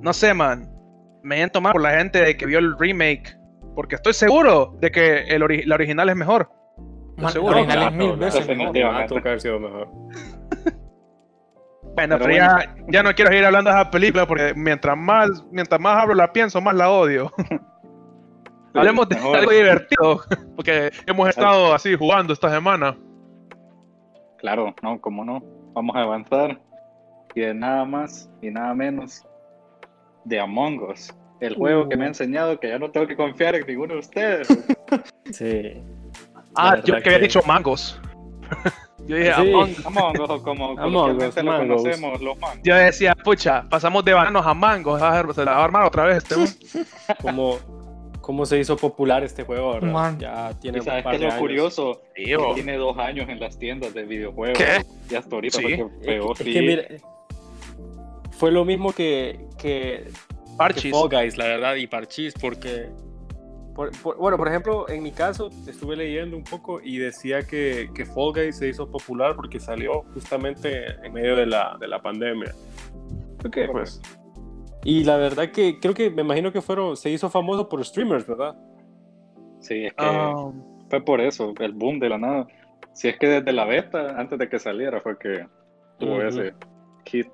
no 0.00 0.12
sé, 0.12 0.32
man. 0.34 0.70
Me 1.22 1.36
siento 1.36 1.60
mal 1.60 1.72
por 1.72 1.82
la 1.82 1.90
gente 1.98 2.22
de 2.22 2.36
que 2.36 2.46
vio 2.46 2.58
el 2.60 2.78
remake. 2.78 3.36
Porque 3.74 3.96
estoy 3.96 4.12
seguro 4.14 4.76
de 4.80 4.90
que 4.90 5.18
el 5.24 5.42
ori- 5.42 5.64
la 5.64 5.74
original 5.74 6.08
es 6.08 6.16
mejor. 6.16 6.50
Man, 7.16 7.32
seguro. 7.32 7.56
original 7.58 7.88
es 7.88 7.92
mil 7.92 8.16
veces 8.16 8.46
definitivamente. 8.46 8.78
mejor. 8.84 8.94
Va 9.00 9.04
a 9.04 9.06
tocar 9.08 9.26
haber 9.28 9.40
sido 9.40 9.58
mejor. 9.60 9.88
Bueno, 11.94 12.16
Pero 12.18 12.24
pero, 12.24 12.32
ya, 12.36 12.74
ya 12.88 13.02
no 13.02 13.12
quiero 13.14 13.30
seguir 13.30 13.44
hablando 13.44 13.70
de 13.70 13.76
esa 13.80 13.90
película 13.90 14.26
porque 14.26 14.52
mientras 14.54 14.96
más, 14.96 15.28
mientras 15.50 15.80
más 15.80 15.96
hablo 16.02 16.14
la 16.14 16.32
pienso, 16.32 16.60
más 16.60 16.74
la 16.74 16.90
odio. 16.90 17.32
Hablemos 18.74 19.08
de 19.08 19.16
Mejor. 19.16 19.36
algo 19.36 19.50
divertido. 19.50 20.20
Porque 20.54 20.90
hemos 21.06 21.28
estado 21.28 21.74
así 21.74 21.96
jugando 21.96 22.32
esta 22.32 22.48
semana. 22.50 22.96
Claro, 24.38 24.72
no, 24.82 25.00
como 25.00 25.24
no. 25.24 25.42
Vamos 25.74 25.96
a 25.96 26.02
avanzar. 26.02 26.60
Y 27.34 27.40
de 27.40 27.52
nada 27.54 27.84
más 27.84 28.30
y 28.40 28.50
nada 28.50 28.72
menos 28.74 29.26
de 30.24 30.38
Among 30.38 30.80
Us. 30.90 31.12
El 31.40 31.56
juego 31.56 31.88
que 31.88 31.96
me 31.96 32.04
ha 32.04 32.06
Uh. 32.06 32.10
enseñado 32.10 32.60
que 32.60 32.68
ya 32.68 32.78
no 32.78 32.90
tengo 32.92 33.06
que 33.08 33.16
confiar 33.16 33.56
en 33.56 33.66
ninguno 33.66 33.94
de 33.94 34.00
ustedes. 34.00 34.48
Sí. 35.32 35.80
Ah, 36.56 36.76
yo 36.84 36.94
que 37.00 37.08
había 37.08 37.18
dicho 37.20 37.40
mangos. 37.46 38.00
Yo 39.06 39.16
dije 39.16 39.32
Sí. 39.34 39.40
Among 39.52 39.74
Among 39.84 40.20
Us, 40.20 40.30
o 40.30 40.42
como 40.42 40.64
Among 40.78 40.78
Us, 40.78 40.82
coloquialmente 40.82 41.42
lo 41.42 41.50
mangos. 41.50 41.82
conocemos, 41.82 42.20
los 42.20 42.38
mangos. 42.38 42.60
Yo 42.62 42.74
decía, 42.76 43.14
pucha, 43.14 43.64
pasamos 43.68 44.04
de 44.04 44.12
bananos 44.12 44.46
a 44.46 44.54
mangos. 44.54 45.00
Se 45.34 45.44
la 45.44 45.52
va 45.52 45.58
a 45.60 45.64
armar 45.64 45.84
otra 45.86 46.04
vez 46.04 46.18
este. 46.18 46.36
man. 46.36 46.48
¿Cómo, 47.22 47.58
¿Cómo 48.20 48.46
se 48.46 48.58
hizo 48.58 48.76
popular 48.76 49.24
este 49.24 49.42
juego, 49.44 49.72
verdad? 49.72 49.90
Man. 49.92 50.18
Ya 50.20 50.52
tiene 50.60 50.78
Y 50.78 50.80
un 50.80 50.86
sabes 50.86 51.02
par 51.02 51.12
que 51.14 51.18
de 51.18 51.24
lo 51.24 51.30
años. 51.32 51.40
curioso, 51.40 52.02
Tío. 52.14 52.54
tiene 52.54 52.76
dos 52.76 52.96
años 52.98 53.28
en 53.28 53.40
las 53.40 53.58
tiendas 53.58 53.94
de 53.94 54.02
videojuegos. 54.04 54.58
¿Qué? 54.58 54.84
Y 55.10 55.14
hasta 55.16 55.34
ahorita 55.34 55.58
Sí. 55.58 55.64
fue 56.04 56.16
Es, 56.16 56.40
es 56.40 56.44
que 56.46 56.60
mira, 56.62 56.82
fue 58.32 58.50
lo 58.52 58.64
mismo 58.64 58.92
que, 58.92 59.40
que, 59.58 60.08
que. 60.56 60.90
Fall 60.90 61.08
Guys, 61.10 61.36
la 61.38 61.46
verdad, 61.46 61.74
y 61.76 61.86
Parchis, 61.86 62.34
porque, 62.34 62.90
por- 63.74 63.90
por- 64.02 64.16
bueno, 64.16 64.36
por 64.36 64.48
ejemplo, 64.48 64.88
en 64.88 65.02
mi 65.02 65.12
caso, 65.12 65.50
estuve 65.66 65.96
leyendo 65.96 66.36
un 66.36 66.44
poco 66.44 66.80
y 66.82 66.98
decía 66.98 67.42
que, 67.42 67.90
que 67.94 68.04
Fall 68.04 68.32
Guys 68.34 68.56
se 68.58 68.68
hizo 68.68 68.90
popular 68.90 69.36
porque 69.36 69.58
salió 69.60 70.02
justamente 70.14 70.86
en 71.04 71.12
medio 71.12 71.36
de 71.36 71.46
la, 71.46 71.76
de 71.80 71.88
la 71.88 72.00
pandemia. 72.02 72.52
Ok, 73.44 73.56
pues. 73.72 74.00
Y 74.84 75.04
la 75.04 75.16
verdad 75.16 75.50
que 75.50 75.78
creo 75.78 75.94
que 75.94 76.10
me 76.10 76.22
imagino 76.22 76.52
que 76.52 76.60
fueron, 76.62 76.96
se 76.96 77.10
hizo 77.10 77.28
famoso 77.30 77.68
por 77.68 77.84
streamers, 77.84 78.26
¿verdad? 78.26 78.54
Sí, 79.60 79.84
es 79.86 79.92
que 79.92 80.04
Ah, 80.04 80.50
fue 80.88 81.04
por 81.04 81.20
eso, 81.20 81.52
el 81.58 81.72
boom 81.72 81.98
de 82.00 82.08
la 82.08 82.18
nada. 82.18 82.46
Si 82.92 83.08
es 83.08 83.18
que 83.18 83.28
desde 83.28 83.52
la 83.52 83.64
beta, 83.66 84.18
antes 84.18 84.38
de 84.38 84.48
que 84.48 84.58
saliera, 84.58 85.00
fue 85.00 85.18
que 85.18 85.46
tuvo 85.98 86.12
Ujú. 86.16 86.22
ese 86.22 86.54
hit. 87.06 87.28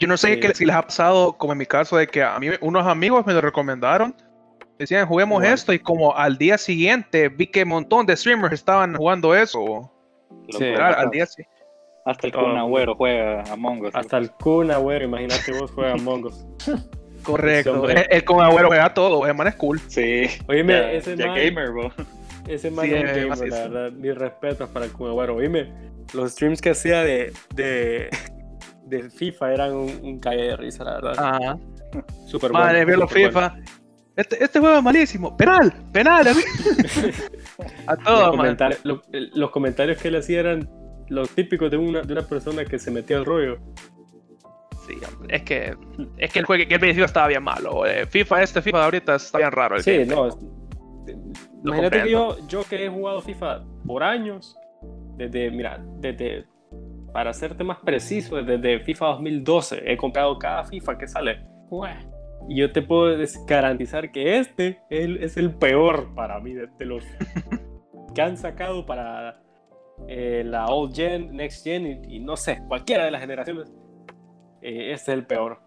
yo 0.00 0.06
no 0.08 0.16
sé 0.16 0.34
Sí. 0.34 0.40
qué- 0.40 0.54
si 0.54 0.64
les 0.64 0.76
ha 0.76 0.82
pasado, 0.82 1.32
como 1.36 1.52
en 1.52 1.58
mi 1.58 1.66
caso, 1.66 1.96
de 1.96 2.06
que 2.06 2.22
a 2.22 2.38
mí 2.38 2.48
unos 2.60 2.86
amigos 2.86 3.26
me 3.26 3.32
lo 3.34 3.40
recomendaron. 3.40 4.14
Decían, 4.78 5.06
juguemos 5.06 5.42
Igual. 5.42 5.54
esto. 5.54 5.72
Y 5.72 5.78
como 5.78 6.14
al 6.16 6.38
día 6.38 6.56
siguiente 6.58 7.28
vi 7.28 7.46
que 7.48 7.62
un 7.64 7.70
montón 7.70 8.06
de 8.06 8.16
streamers 8.16 8.54
estaban 8.54 8.94
jugando 8.96 9.34
eso. 9.34 9.90
Sí. 10.50 10.64
al 10.64 11.10
día. 11.10 11.26
Hasta 12.04 12.26
el 12.26 12.32
Todo. 12.32 12.44
Kun 12.44 12.56
Agüero 12.56 12.94
juega 12.94 13.42
Among 13.52 13.84
Us. 13.86 13.94
Hasta 13.94 14.16
el 14.18 14.30
Kun 14.30 14.70
Agüero, 14.70 15.04
imagínate 15.04 15.52
vos 15.58 15.70
juega 15.72 15.92
Among 15.92 16.24
Us. 16.26 16.46
Correcto. 17.22 17.88
El, 17.90 18.06
el 18.08 18.24
con 18.24 18.40
agüero 18.40 18.68
juega 18.68 18.94
todo. 18.94 19.26
El 19.26 19.34
man 19.34 19.48
es 19.48 19.56
cool. 19.56 19.80
Sí. 19.88 20.26
Oíme, 20.48 20.72
ya, 20.72 20.92
ese 20.92 21.16
ya 21.16 21.26
man- 21.26 21.36
gamer, 21.36 21.70
bro. 21.72 21.92
Ese 22.46 22.70
man 22.70 22.86
Sí, 22.86 22.94
es 22.94 23.00
un 23.02 23.06
es 23.08 23.14
gamer, 23.16 23.28
macizo. 23.28 23.46
la 23.56 23.68
verdad. 23.68 23.92
Mis 23.92 24.14
respetos 24.16 24.68
para 24.70 24.86
el 24.86 24.92
Kun 24.92 25.10
Agüero. 25.10 25.34
Oíme, 25.36 25.70
los 26.14 26.32
streams 26.32 26.62
que 26.62 26.70
hacía 26.70 27.02
de, 27.02 27.32
de, 27.54 28.08
de 28.84 29.10
FIFA 29.10 29.52
eran 29.52 29.74
un, 29.74 30.00
un 30.02 30.18
cague 30.20 30.42
de 30.44 30.56
risa, 30.56 30.84
la 30.84 30.94
verdad. 30.94 31.14
Ajá. 31.18 31.58
Súper 32.26 32.52
Madre, 32.52 32.84
bueno. 32.84 33.00
los 33.00 33.10
bueno. 33.12 33.52
Este, 34.18 34.42
este 34.42 34.58
juego 34.58 34.78
es 34.78 34.82
malísimo. 34.82 35.36
Penal, 35.36 35.72
penal. 35.92 36.26
a 37.86 37.94
Los, 37.94 38.04
todos, 38.04 38.20
man. 38.28 38.36
comentarios, 38.36 38.80
lo- 38.84 39.02
los 39.12 39.50
comentarios 39.52 40.02
que 40.02 40.08
él 40.08 40.16
hacía 40.16 40.40
eran 40.40 40.68
los 41.08 41.30
típicos 41.30 41.70
de 41.70 41.76
una, 41.76 42.02
de 42.02 42.12
una 42.12 42.22
persona 42.22 42.64
que 42.64 42.80
se 42.80 42.90
metía 42.90 43.16
al 43.18 43.24
rollo. 43.24 43.58
Sí, 44.88 44.94
es 45.28 45.42
que, 45.42 45.76
es 46.16 46.32
que 46.32 46.38
el 46.40 46.46
juego 46.46 46.66
que 46.66 46.74
el 46.74 46.80
principio 46.80 47.04
estaba 47.04 47.28
bien 47.28 47.44
malo. 47.44 47.86
eh, 47.86 48.06
FIFA, 48.06 48.42
este 48.42 48.60
FIFA 48.60 48.78
de 48.78 48.84
ahorita 48.84 49.14
está 49.14 49.38
bien 49.38 49.52
raro. 49.52 49.76
el 49.76 49.82
Sí, 49.84 49.92
gameplay. 49.92 50.16
no. 50.16 50.26
es- 50.26 50.36
Imagínate 51.64 52.02
que 52.02 52.10
yo 52.10 52.36
que 52.68 52.84
he 52.86 52.88
jugado 52.88 53.20
FIFA 53.22 53.62
por 53.86 54.02
años, 54.02 54.56
desde, 55.16 55.50
mira, 55.52 55.80
desde, 56.00 56.44
para 57.12 57.32
serte 57.32 57.62
más 57.62 57.78
preciso, 57.78 58.36
desde 58.42 58.80
FIFA 58.80 59.06
2012, 59.06 59.82
he 59.92 59.96
comprado 59.96 60.36
cada 60.40 60.64
FIFA 60.64 60.98
que 60.98 61.06
sale. 61.06 61.46
Y 62.48 62.56
yo 62.56 62.72
te 62.72 62.82
puedo 62.82 63.16
garantizar 63.46 64.10
que 64.10 64.38
este 64.38 64.80
es 64.88 65.04
el, 65.04 65.22
es 65.22 65.36
el 65.36 65.54
peor 65.54 66.14
para 66.14 66.40
mí 66.40 66.54
de, 66.54 66.68
de 66.78 66.84
los 66.86 67.04
que 68.14 68.22
han 68.22 68.36
sacado 68.36 68.86
para 68.86 69.42
eh, 70.06 70.42
la 70.44 70.66
old 70.66 70.94
gen, 70.94 71.36
next 71.36 71.64
gen 71.64 71.86
y, 71.86 72.16
y 72.16 72.20
no 72.20 72.36
sé, 72.36 72.62
cualquiera 72.66 73.04
de 73.04 73.10
las 73.10 73.20
generaciones. 73.20 73.72
Eh, 74.62 74.92
este 74.92 75.12
es 75.12 75.18
el 75.18 75.26
peor. 75.26 75.60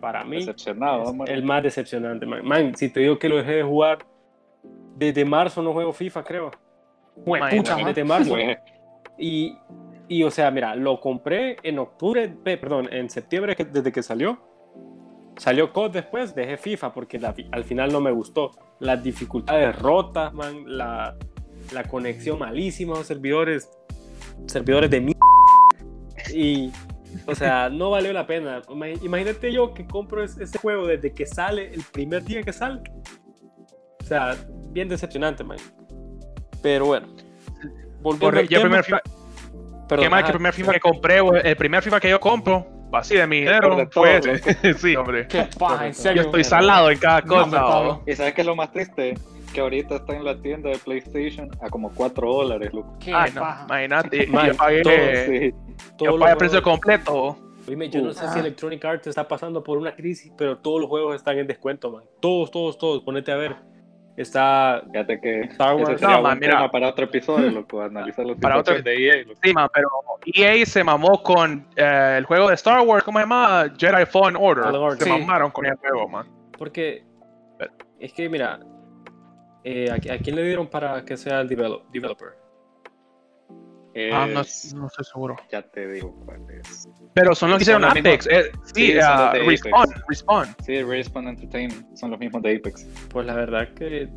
Para 0.00 0.24
mí, 0.24 0.36
Decepcionado, 0.36 1.12
es 1.24 1.30
el 1.30 1.42
más 1.42 1.62
decepcionante. 1.62 2.24
Man. 2.24 2.44
Man, 2.44 2.76
si 2.76 2.88
te 2.88 3.00
digo 3.00 3.18
que 3.18 3.28
lo 3.28 3.36
dejé 3.36 3.56
de 3.56 3.62
jugar, 3.64 3.98
desde 4.96 5.24
marzo 5.24 5.60
no 5.62 5.72
juego 5.72 5.92
FIFA, 5.92 6.22
creo. 6.22 6.50
Imagínate. 7.26 7.56
pucha, 7.56 7.76
man. 7.76 7.86
Desde 7.86 8.04
marzo. 8.04 8.36
Y, 9.18 9.56
y, 10.06 10.22
o 10.22 10.30
sea, 10.30 10.52
mira, 10.52 10.76
lo 10.76 11.00
compré 11.00 11.56
en 11.64 11.80
octubre, 11.80 12.32
eh, 12.44 12.56
perdón, 12.56 12.88
en 12.92 13.10
septiembre 13.10 13.56
desde 13.58 13.90
que 13.90 14.02
salió. 14.02 14.38
Salió 15.38 15.72
COD 15.72 15.90
después, 15.92 16.34
dejé 16.34 16.56
FIFA 16.56 16.92
porque 16.92 17.18
la- 17.18 17.34
al 17.52 17.64
final 17.64 17.92
no 17.92 18.00
me 18.00 18.10
gustó. 18.10 18.50
Las 18.80 19.02
dificultades 19.02 19.76
rotas, 19.78 20.32
man, 20.34 20.64
la, 20.66 21.16
la 21.72 21.84
conexión 21.84 22.38
malísima 22.38 22.94
los 22.96 23.06
servidores, 23.06 23.70
servidores 24.46 24.90
de 24.90 25.00
mierda. 25.00 25.20
Y, 26.34 26.70
o 27.26 27.34
sea, 27.34 27.68
no 27.70 27.90
valió 27.90 28.12
la 28.12 28.26
pena. 28.26 28.62
Ima- 28.68 29.02
Imagínate 29.02 29.52
yo 29.52 29.72
que 29.74 29.86
compro 29.86 30.22
es- 30.22 30.36
ese 30.38 30.58
juego 30.58 30.86
desde 30.86 31.12
que 31.12 31.24
sale, 31.26 31.72
el 31.72 31.82
primer 31.82 32.24
día 32.24 32.42
que 32.42 32.52
sale. 32.52 32.80
O 34.00 34.04
sea, 34.04 34.36
bien 34.70 34.88
decepcionante, 34.88 35.44
man. 35.44 35.58
Pero 36.62 36.86
bueno. 36.86 37.06
volviendo 38.02 38.40
al 38.40 38.48
yo 38.48 38.58
tema, 38.60 38.62
primer 38.62 38.84
FIFA, 38.84 39.00
perdón, 39.88 40.04
¿Qué 40.04 40.10
más 40.10 40.22
que 40.22 40.26
el 40.30 40.34
primer 40.36 40.52
FIFA 40.52 40.72
que 40.72 40.80
compré, 40.80 41.18
el 41.44 41.56
primer 41.56 41.82
FIFA 41.82 42.00
que 42.00 42.10
yo 42.10 42.20
compro, 42.20 42.66
así 42.92 43.16
de 43.16 43.26
mi 43.26 43.40
dinero, 43.40 43.76
de 43.76 43.86
fue 43.86 44.20
todo, 44.20 44.32
ese. 44.32 44.74
sí, 44.74 44.96
hombre. 44.96 45.26
Qué 45.28 45.46
paja, 45.58 45.86
en 45.86 45.94
serio. 45.94 46.22
Yo 46.22 46.28
estoy 46.28 46.44
salado 46.44 46.90
en 46.90 46.98
cada 46.98 47.22
cosa. 47.22 48.00
¿Y 48.06 48.14
sabes 48.14 48.34
qué 48.34 48.40
es 48.42 48.46
lo 48.46 48.56
más 48.56 48.72
triste? 48.72 49.14
Que 49.52 49.60
ahorita 49.60 49.96
está 49.96 50.14
en 50.14 50.24
la 50.24 50.36
tienda 50.40 50.68
de 50.70 50.78
PlayStation 50.78 51.50
a 51.62 51.70
como 51.70 51.90
4 51.94 52.30
dólares, 52.32 52.72
loco. 52.72 52.96
Qué 53.00 53.12
Ay, 53.14 53.30
no, 53.34 53.40
paja. 53.40 53.64
imagínate. 53.66 54.26
Man, 54.26 54.46
yo 54.48 54.56
pagué, 54.56 54.82
todo, 54.82 54.92
Sí. 55.26 55.54
todos 55.96 56.12
yo 56.14 56.18
pagué 56.18 56.36
precio 56.36 56.60
juegos- 56.62 56.80
completo. 56.80 57.38
Oíme, 57.66 57.88
yo 57.90 58.00
no 58.00 58.12
sé 58.12 58.24
Ah. 58.24 58.32
si 58.32 58.38
Electronic 58.38 58.84
Arts 58.84 59.06
está 59.06 59.26
pasando 59.28 59.62
por 59.62 59.76
una 59.78 59.94
crisis, 59.94 60.32
pero 60.38 60.56
todos 60.58 60.80
los 60.80 60.88
juegos 60.88 61.14
están 61.16 61.38
en 61.38 61.46
descuento, 61.46 61.90
man. 61.90 62.02
Todos, 62.20 62.50
todos, 62.50 62.78
todos. 62.78 63.02
Ponete 63.02 63.30
a 63.32 63.36
ver. 63.36 63.56
Está 64.20 64.82
Fíjate 64.90 65.20
que 65.20 65.40
Star 65.42 65.74
ese 65.76 65.84
Wars. 65.84 66.00
sería 66.00 66.16
No, 66.16 66.22
man, 66.22 66.40
tema 66.40 66.70
para 66.70 66.88
otro 66.88 67.04
episodio, 67.04 67.50
loco, 67.52 67.80
analizar 67.82 68.26
los 68.26 68.36
Para 68.38 68.58
otro- 68.58 68.82
de 68.82 68.94
EA. 69.08 69.22
loco. 69.24 69.38
Sí, 69.42 69.52
man, 69.52 69.68
pero 69.72 69.88
EA 70.26 70.66
se 70.66 70.82
mamó 70.82 71.22
con 71.22 71.66
eh, 71.76 72.16
el 72.18 72.24
juego 72.24 72.48
de 72.48 72.54
Star 72.54 72.80
Wars, 72.80 73.04
¿cómo 73.04 73.18
se 73.18 73.22
llama? 73.22 73.66
Jedi 73.78 74.04
Fallen 74.06 74.36
Order. 74.36 74.98
Se 74.98 75.04
sí. 75.04 75.10
mamaron 75.10 75.50
con 75.52 75.66
el 75.66 75.76
juego, 75.76 76.08
man. 76.08 76.26
Porque 76.58 77.04
es 78.00 78.12
que, 78.12 78.28
mira, 78.28 78.58
eh, 79.62 79.88
¿a, 79.90 79.94
a 79.94 80.18
quién 80.18 80.34
le 80.34 80.42
dieron 80.42 80.66
para 80.66 81.04
que 81.04 81.16
sea 81.16 81.40
el 81.40 81.48
develop- 81.48 81.84
developer? 81.92 82.30
Ah, 84.12 84.26
no, 84.26 84.34
no 84.34 84.86
estoy 84.86 85.04
seguro. 85.04 85.36
Ya 85.50 85.62
te 85.62 85.86
digo 85.92 86.14
cuál 86.24 86.42
es. 86.50 86.88
Pero 87.14 87.34
son 87.34 87.50
los 87.50 87.58
que 87.58 87.62
hicieron 87.64 87.84
Apex. 87.84 88.26
eh, 88.26 88.50
sí, 88.64 88.72
Sí, 88.74 88.92
de 88.92 89.42
Respawn. 89.46 89.88
Respawn. 90.08 90.48
Sí, 90.64 90.82
Respawn 90.82 91.28
Entertainment 91.28 91.96
son 91.96 92.10
los 92.10 92.20
mismos 92.20 92.42
de 92.42 92.56
Apex. 92.56 92.86
Pues 93.10 93.26
la 93.26 93.34
verdad 93.34 93.68
que, 93.74 94.08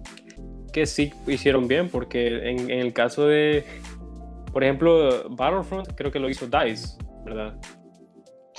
que 0.71 0.85
sí 0.85 1.11
hicieron 1.27 1.67
bien, 1.67 1.89
porque 1.89 2.27
en, 2.49 2.69
en 2.69 2.79
el 2.79 2.93
caso 2.93 3.27
de, 3.27 3.65
por 4.51 4.63
ejemplo, 4.63 5.29
Battlefront, 5.29 5.89
creo 5.95 6.11
que 6.11 6.19
lo 6.19 6.29
hizo 6.29 6.47
DICE, 6.47 6.97
¿verdad? 7.25 7.55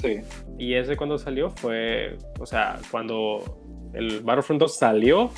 Sí. 0.00 0.21
Y 0.59 0.75
ese 0.75 0.97
cuando 0.97 1.19
salió 1.19 1.50
fue, 1.50 2.17
o 2.41 2.47
sea, 2.47 2.79
cuando 2.91 3.91
el 3.95 4.21
Battlefront 4.21 4.61
2 4.61 4.76
salió, 4.79 5.31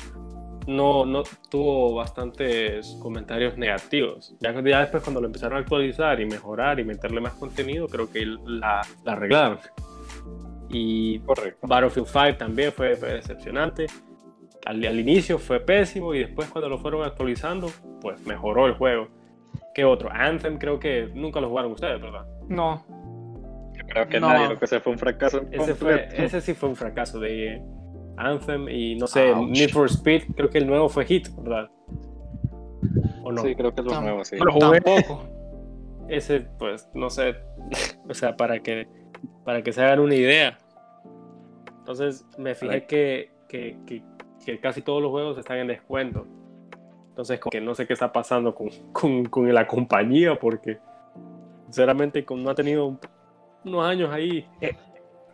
no, 0.67 1.05
no 1.05 1.23
tuvo 1.49 1.95
bastantes 1.95 2.97
comentarios 3.01 3.57
negativos. 3.57 4.35
Ya, 4.39 4.53
ya 4.61 4.79
después 4.81 5.03
cuando 5.03 5.21
lo 5.21 5.27
empezaron 5.27 5.57
a 5.57 5.61
actualizar 5.61 6.19
y 6.19 6.25
mejorar 6.25 6.79
y 6.79 6.83
meterle 6.83 7.21
más 7.21 7.33
contenido, 7.33 7.87
creo 7.87 8.09
que 8.11 8.25
la, 8.25 8.81
la 9.03 9.11
arreglaron. 9.11 9.59
Y 10.69 11.19
Correcto. 11.19 11.67
Battlefield 11.67 12.07
5 12.07 12.37
también 12.37 12.71
fue, 12.71 12.95
fue 12.95 13.13
decepcionante. 13.13 13.85
Al, 14.65 14.83
al 14.85 14.99
inicio 14.99 15.37
fue 15.37 15.59
pésimo 15.59 16.13
y 16.15 16.19
después 16.19 16.49
cuando 16.49 16.67
lo 16.69 16.79
fueron 16.79 17.03
actualizando, 17.03 17.69
pues 18.01 18.19
mejoró 18.25 18.65
el 18.65 18.73
juego. 18.73 19.07
¿Qué 19.75 19.85
otro? 19.85 20.09
Anthem 20.11 20.57
creo 20.57 20.79
que 20.79 21.09
nunca 21.13 21.39
lo 21.39 21.49
jugaron 21.49 21.73
ustedes, 21.73 22.01
¿verdad? 22.01 22.25
No. 22.47 22.83
Creo 23.87 24.07
que 24.07 24.19
No. 24.19 24.29
nadie, 24.29 24.49
lo 24.49 24.57
que 24.57 24.65
se 24.67 24.79
fue 24.79 24.93
un 24.93 24.97
fracaso. 24.99 25.43
Ese, 25.51 25.75
fue, 25.75 26.07
ese 26.13 26.41
sí 26.41 26.53
fue 26.55 26.69
un 26.69 26.75
fracaso 26.75 27.19
de 27.19 27.61
Anthem 28.17 28.69
y 28.69 28.95
no 28.95 29.07
sé, 29.07 29.31
Ouch. 29.33 29.49
Need 29.49 29.69
for 29.69 29.89
Speed, 29.89 30.23
creo 30.35 30.49
que 30.49 30.57
el 30.59 30.67
nuevo 30.67 30.89
fue 30.89 31.05
Hit, 31.05 31.27
¿verdad? 31.37 31.69
¿O 33.23 33.31
no? 33.31 33.41
Sí, 33.41 33.55
creo 33.55 33.73
que 33.73 33.81
es 33.81 33.87
lo 33.87 33.99
nuevo, 34.01 34.23
sí. 34.25 34.37
Jugué. 34.37 34.81
Tampoco. 34.81 35.23
Ese, 36.07 36.41
pues, 36.59 36.87
no 36.93 37.09
sé, 37.09 37.35
o 38.07 38.13
sea, 38.13 38.37
para 38.37 38.59
que, 38.61 38.87
para 39.43 39.63
que 39.63 39.73
se 39.73 39.81
hagan 39.83 39.99
una 39.99 40.15
idea. 40.15 40.57
Entonces 41.79 42.25
me 42.37 42.53
fijé 42.55 42.85
que, 42.85 43.31
que, 43.47 43.77
que, 43.85 44.03
que 44.45 44.59
casi 44.59 44.81
todos 44.81 45.01
los 45.01 45.11
juegos 45.11 45.37
están 45.37 45.57
en 45.57 45.67
descuento. 45.67 46.25
Entonces, 47.09 47.39
como 47.39 47.51
que 47.51 47.61
no 47.61 47.73
sé 47.75 47.87
qué 47.87 47.93
está 47.93 48.11
pasando 48.11 48.53
con, 48.53 48.69
con, 48.91 49.25
con 49.25 49.53
la 49.53 49.65
compañía, 49.67 50.37
porque 50.39 50.77
sinceramente 51.65 52.23
como 52.25 52.43
no 52.43 52.49
ha 52.51 52.55
tenido 52.55 52.85
un- 52.87 52.99
unos 53.63 53.85
años 53.85 54.11
ahí. 54.11 54.45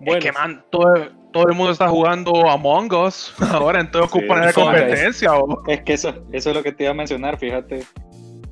Buenos. 0.04 0.26
Es 0.26 0.32
que, 0.32 0.38
man, 0.38 0.64
todo, 0.72 0.94
todo 1.32 1.48
el 1.48 1.56
mundo 1.56 1.72
está 1.72 1.88
jugando 1.88 2.50
Among 2.50 2.94
Us. 2.94 3.34
Ahora 3.52 3.80
entonces 3.82 4.12
Sí, 4.12 4.18
ocupan 4.20 4.42
la 4.46 4.54
competencia. 4.54 5.34
¿o? 5.36 5.64
Es 5.68 5.82
que 5.82 5.94
eso, 5.94 6.10
eso 6.32 6.50
es 6.50 6.56
lo 6.56 6.64
que 6.64 6.72
te 6.72 6.84
iba 6.84 6.92
a 6.92 6.96
mencionar, 6.96 7.38
fíjate. 7.38 7.84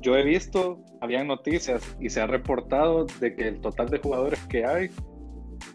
Yo 0.00 0.16
he 0.16 0.22
visto, 0.24 0.78
habían 1.00 1.26
noticias 1.26 1.82
y 2.00 2.08
se 2.08 2.20
ha 2.20 2.26
reportado 2.26 3.06
de 3.20 3.34
que 3.34 3.48
el 3.48 3.60
total 3.60 3.88
de 3.90 3.98
jugadores 3.98 4.40
que 4.48 4.64
hay, 4.64 4.90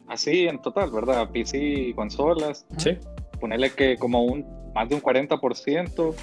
así 0.08 0.48
en 0.48 0.62
total, 0.62 0.90
¿verdad? 0.92 1.30
PC 1.32 1.58
y 1.60 1.94
consolas, 1.94 2.66
Sí. 2.78 2.98
ponerle 3.40 3.72
que 3.72 3.98
como 3.98 4.24
un 4.24 4.46
más 4.74 4.90
de 4.90 4.96
un 4.96 5.02
40% 5.02 6.14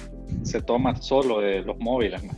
se 0.43 0.61
toma 0.61 0.95
solo 0.97 1.39
de 1.39 1.61
los 1.61 1.77
móviles. 1.79 2.23
¿no? 2.23 2.31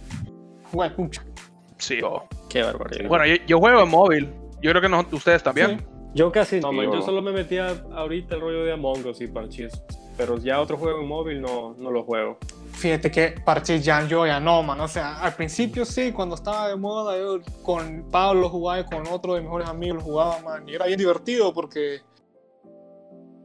Sí, 1.78 2.00
o- 2.02 2.24
Qué 2.50 2.62
barbaridad. 2.64 3.08
Bueno, 3.10 3.26
yo, 3.26 3.36
yo 3.48 3.60
juego 3.60 3.82
en 3.84 3.90
móvil. 3.90 4.34
Yo 4.62 4.72
creo 4.72 4.82
que 4.82 4.90
no, 4.90 5.06
ustedes 5.12 5.44
también. 5.44 5.80
Sí. 5.80 5.86
Yo 6.16 6.32
casi 6.32 6.60
no, 6.62 6.72
man, 6.72 6.86
yo 6.92 7.02
solo 7.02 7.22
me 7.22 7.32
metía 7.32 7.76
ahorita 7.94 8.36
el 8.36 8.42
rollo 8.42 8.64
de 8.64 8.72
Among 8.74 9.06
Us 9.06 9.22
y 9.22 9.28
Parchís. 9.28 9.72
Pero 10.18 10.38
ya 10.38 10.62
otro 10.62 10.78
juego 10.78 11.02
en 11.02 11.08
móvil 11.10 11.42
no, 11.42 11.76
no 11.78 11.92
lo 11.92 12.04
juego. 12.04 12.38
Fíjate 12.72 13.12
que 13.12 13.36
parches 13.44 13.84
ya 13.84 14.02
yo 14.08 14.26
ya 14.26 14.40
no, 14.40 14.64
man. 14.64 14.80
O 14.80 14.88
sea, 14.88 15.20
al 15.22 15.34
principio 15.34 15.84
sí, 15.84 16.14
cuando 16.14 16.36
estaba 16.36 16.70
de 16.70 16.78
moda, 16.78 17.18
yo 17.18 17.42
con 17.64 18.06
Pablo 18.12 18.48
jugaba 18.50 18.80
y 18.80 18.86
con 18.86 19.06
otro 19.08 19.34
de 19.34 19.42
mis 19.42 19.50
mejores 19.50 19.68
amigos 19.68 20.02
jugaba, 20.04 20.40
man. 20.40 20.70
Y 20.70 20.76
era 20.76 20.86
bien 20.86 20.98
divertido 20.98 21.54
porque. 21.54 22.00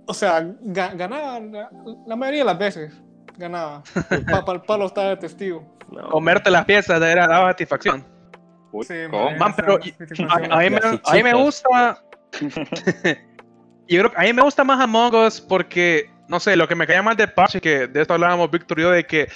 O 0.07 0.15
sea, 0.15 0.41
ga- 0.43 0.97
ganaba 0.97 1.41
la, 2.07 2.17
mayoría 2.17 2.41
de 2.41 2.47
las 2.47 2.59
veces. 2.59 2.93
Ganaba. 3.37 3.83
Pa- 4.31 4.45
pa- 4.45 4.63
Pablo 4.63 4.87
estaba 4.87 5.09
de 5.09 5.17
testigo. 5.17 5.77
No. 5.91 6.09
Comerte 6.09 6.51
las 6.53 6.65
piezas 6.67 7.03
era 7.03 7.27
daba 7.27 7.51
satisfacción. 7.51 8.05
Uy, 8.71 8.85
Sí, 8.85 8.95
man. 9.11 9.37
Man, 9.39 9.55
pero 9.57 9.75
a, 10.29 10.35
a 10.57 10.61
mí 10.61 10.71
me, 10.71 10.79
a 11.05 11.15
mí 11.15 11.23
me 11.25 11.35
gusta. 11.35 12.01
yo 13.89 13.99
creo 13.99 14.11
que 14.11 14.17
a 14.19 14.23
mí 14.23 14.33
me 14.33 14.43
gusta 14.43 14.65
más 14.65 14.81
Among 14.81 15.15
Us 15.15 15.41
porque, 15.41 16.11
no 16.29 16.39
sé, 16.41 16.57
lo 16.57 16.69
que 16.69 16.75
me 16.75 16.87
cae 16.87 17.03
mal 17.03 17.17
de 17.17 17.29
Parche, 17.29 17.61
que 17.61 17.87
de 17.87 18.03
esto 18.03 18.15
hablábamos 18.15 18.51
Víctor 18.51 18.79
y 18.79 18.83
yo, 18.83 18.91
de 18.91 19.05
que 19.05 19.29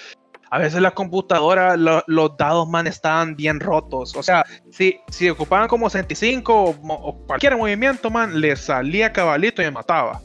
a 0.51 0.59
veces 0.59 0.81
la 0.81 0.93
computadora, 0.93 1.77
lo- 1.77 2.05
los 2.07 2.37
dados, 2.37 2.69
man, 2.69 2.87
estaban 2.87 3.35
bien 3.35 3.59
rotos. 3.59 4.15
O 4.15 4.23
sea, 4.23 4.45
si, 4.71 4.97
si 5.09 5.29
ocupaban 5.29 5.67
como 5.67 5.91
65 5.91 6.55
o, 6.55 6.71
o 6.71 7.27
cualquier 7.27 7.57
movimiento, 7.57 8.09
man, 8.11 8.41
le 8.41 8.55
salía 8.55 9.13
cabalito 9.13 9.61
y 9.63 9.65
me 9.65 9.73
mataba. 9.73 10.21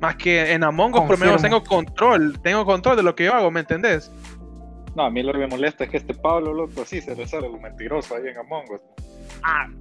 Más 0.00 0.16
que 0.16 0.52
en 0.52 0.62
Among 0.64 0.94
Us, 0.94 1.00
por 1.02 1.10
lo 1.10 1.24
menos 1.26 1.42
tengo 1.42 1.62
control, 1.64 2.40
tengo 2.42 2.64
control 2.64 2.96
de 2.96 3.02
lo 3.02 3.14
que 3.14 3.24
yo 3.24 3.34
hago, 3.34 3.50
¿me 3.50 3.60
entendés? 3.60 4.10
No, 4.94 5.02
a 5.04 5.10
mí 5.10 5.22
lo 5.22 5.32
que 5.32 5.38
me 5.38 5.46
molesta 5.48 5.84
es 5.84 5.90
que 5.90 5.96
este 5.98 6.14
Pablo, 6.14 6.54
loco, 6.54 6.84
sí 6.86 7.00
se 7.02 7.14
le 7.14 7.26
sale 7.26 7.48
lo 7.48 7.58
mentiroso 7.58 8.14
ahí 8.16 8.28
en 8.28 8.38
Among 8.38 8.64
Us. 8.70 8.80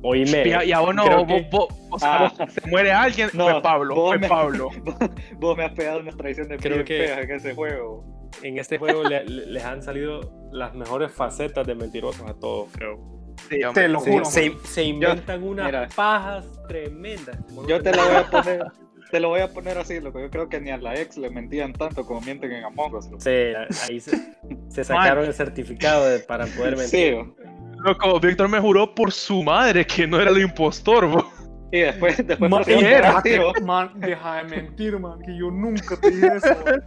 Oíme. 0.04 0.48
Y, 0.48 0.52
a- 0.54 0.64
y 0.66 0.72
a 0.72 0.80
vos 0.80 0.94
no, 0.96 1.04
vos- 1.26 1.28
que- 1.28 1.48
vos- 1.52 1.68
o 1.92 2.00
sea, 2.00 2.26
Ah. 2.28 2.34
vos- 2.38 2.54
se 2.54 2.70
muere 2.70 2.92
alguien, 2.92 3.30
No, 3.34 3.50
fue 3.50 3.62
Pablo, 3.62 3.96
vos 3.96 4.10
fue 4.10 4.20
me- 4.20 4.28
Pablo. 4.28 4.70
Vos 5.40 5.58
me 5.58 5.66
has 5.66 5.72
pegado 5.74 6.00
una 6.00 6.12
traición 6.12 6.48
de 6.50 6.58
Creo 6.58 6.84
que- 6.86 7.12
en 7.12 7.32
ese 7.32 7.54
juego. 7.54 8.04
en 8.44 8.58
este 8.60 8.78
juego 8.78 9.04
le- 9.04 9.24
le- 9.26 9.46
les 9.48 9.64
han 9.64 9.82
salido 9.82 10.20
las 10.52 10.74
mejores 10.76 11.12
facetas 11.12 11.66
de 11.66 11.76
mentirosos 11.76 12.28
a 12.30 12.34
todos, 12.34 12.70
creo. 12.74 13.00
Sí, 13.50 13.64
hombre. 13.64 13.84
Te 13.84 13.88
lo 13.88 14.00
Se, 14.00 14.12
juro. 14.12 14.26
se- 14.26 14.54
se 14.64 14.84
inventan 14.84 15.44
unas 15.44 15.66
mira. 15.68 15.88
pajas 15.96 16.46
tremendas. 16.68 17.38
Yo 17.68 17.82
te 17.82 17.92
lo 17.96 18.04
voy 18.06 18.16
a 18.16 18.24
poner, 18.32 18.64
te 19.12 19.20
lo 19.20 19.30
voy 19.30 19.40
a 19.42 19.48
poner 19.54 19.78
así, 19.78 20.00
loco. 20.02 20.20
Yo 20.20 20.30
creo 20.30 20.50
que 20.50 20.60
ni 20.60 20.70
a 20.72 20.78
la 20.78 20.96
ex 21.00 21.18
le 21.18 21.30
mentían 21.30 21.72
tanto 21.74 22.06
como 22.06 22.20
mienten 22.22 22.52
en 22.52 22.64
Among 22.66 22.96
Us. 22.96 23.06
loco. 23.06 23.22
Sí, 23.22 23.30
ahí 23.90 24.00
se, 24.00 24.18
se 24.70 24.84
sacaron 24.84 25.26
el 25.26 25.34
certificado 25.34 26.06
de- 26.06 26.20
para 26.20 26.46
poder 26.48 26.78
Sí, 26.80 26.98
mentir. 27.14 27.36
Loco, 27.84 28.20
Víctor 28.20 28.50
me 28.50 28.60
juró 28.60 28.94
por 28.94 29.12
su 29.12 29.44
madre 29.44 29.86
que 29.86 30.08
no 30.08 30.20
era 30.20 30.32
el 30.32 30.42
impostor, 30.42 31.08
bo. 31.08 31.32
y 31.72 31.80
después, 31.80 32.26
después 32.26 32.50
Man, 32.50 32.64
era, 32.68 33.22
man, 33.64 33.92
deja 33.96 34.36
de 34.38 34.44
mentir, 34.46 35.00
man, 35.00 35.20
que 35.26 35.38
yo 35.38 35.52
nunca 35.52 35.96
te 36.00 36.12
dije 36.12 36.28
eso. 36.36 36.56
man. 36.66 36.84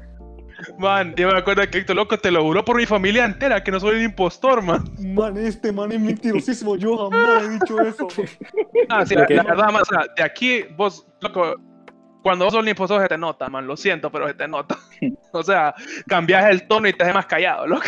Man, 0.79 1.15
yo 1.17 1.29
me 1.29 1.39
acuerdo 1.39 1.63
que 1.71 1.79
Víctor, 1.79 1.97
loco, 1.97 2.19
te 2.19 2.31
lo 2.31 2.43
juró 2.43 2.65
por 2.65 2.77
mi 2.77 2.85
familia 2.85 3.25
entera 3.25 3.63
que 3.63 3.71
no 3.71 3.81
soy 3.81 3.97
el 3.97 4.03
impostor, 4.03 4.63
man. 4.63 4.85
Man, 4.99 5.37
este 5.39 5.73
man 5.73 5.91
es 5.93 6.01
mentirosísimo. 6.01 6.77
Yo 6.77 6.97
jamás 6.99 7.45
he 7.45 7.49
dicho 7.51 7.81
eso. 7.81 8.09
man. 8.17 8.27
Ah, 8.91 9.07
sí, 9.07 9.15
la 9.15 9.27
verdad, 9.27 9.73
man, 9.73 9.83
o 9.83 9.85
sea, 9.85 10.05
de 10.17 10.23
aquí, 10.23 10.65
vos, 10.77 11.07
loco, 11.21 11.55
cuando 12.23 12.45
vos 12.45 12.53
sos 12.53 12.63
el 12.63 12.69
impostor 12.69 13.01
se 13.01 13.09
te 13.09 13.17
nota, 13.17 13.49
man, 13.49 13.67
lo 13.67 13.77
siento, 13.77 14.11
pero 14.11 14.27
se 14.29 14.35
te 14.35 14.49
nota. 14.49 14.77
O 15.33 15.45
sea, 15.45 15.73
cambias 16.09 16.51
el 16.51 16.67
tono 16.67 16.89
y 16.89 16.93
te 16.93 17.05
haces 17.05 17.15
más 17.15 17.27
callado, 17.27 17.65
loco. 17.65 17.87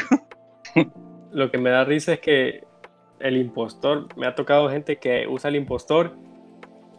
Lo 1.33 1.51
que 1.51 1.59
me 1.59 1.71
da 1.71 1.85
risa 1.85 2.13
es 2.13 2.21
que 2.21 2.63
el 3.23 3.37
impostor, 3.37 4.09
me 4.17 4.27
ha 4.27 4.35
tocado 4.35 4.69
gente 4.71 4.97
que 4.99 5.27
usa 5.29 5.49
el 5.51 5.57
impostor 5.57 6.15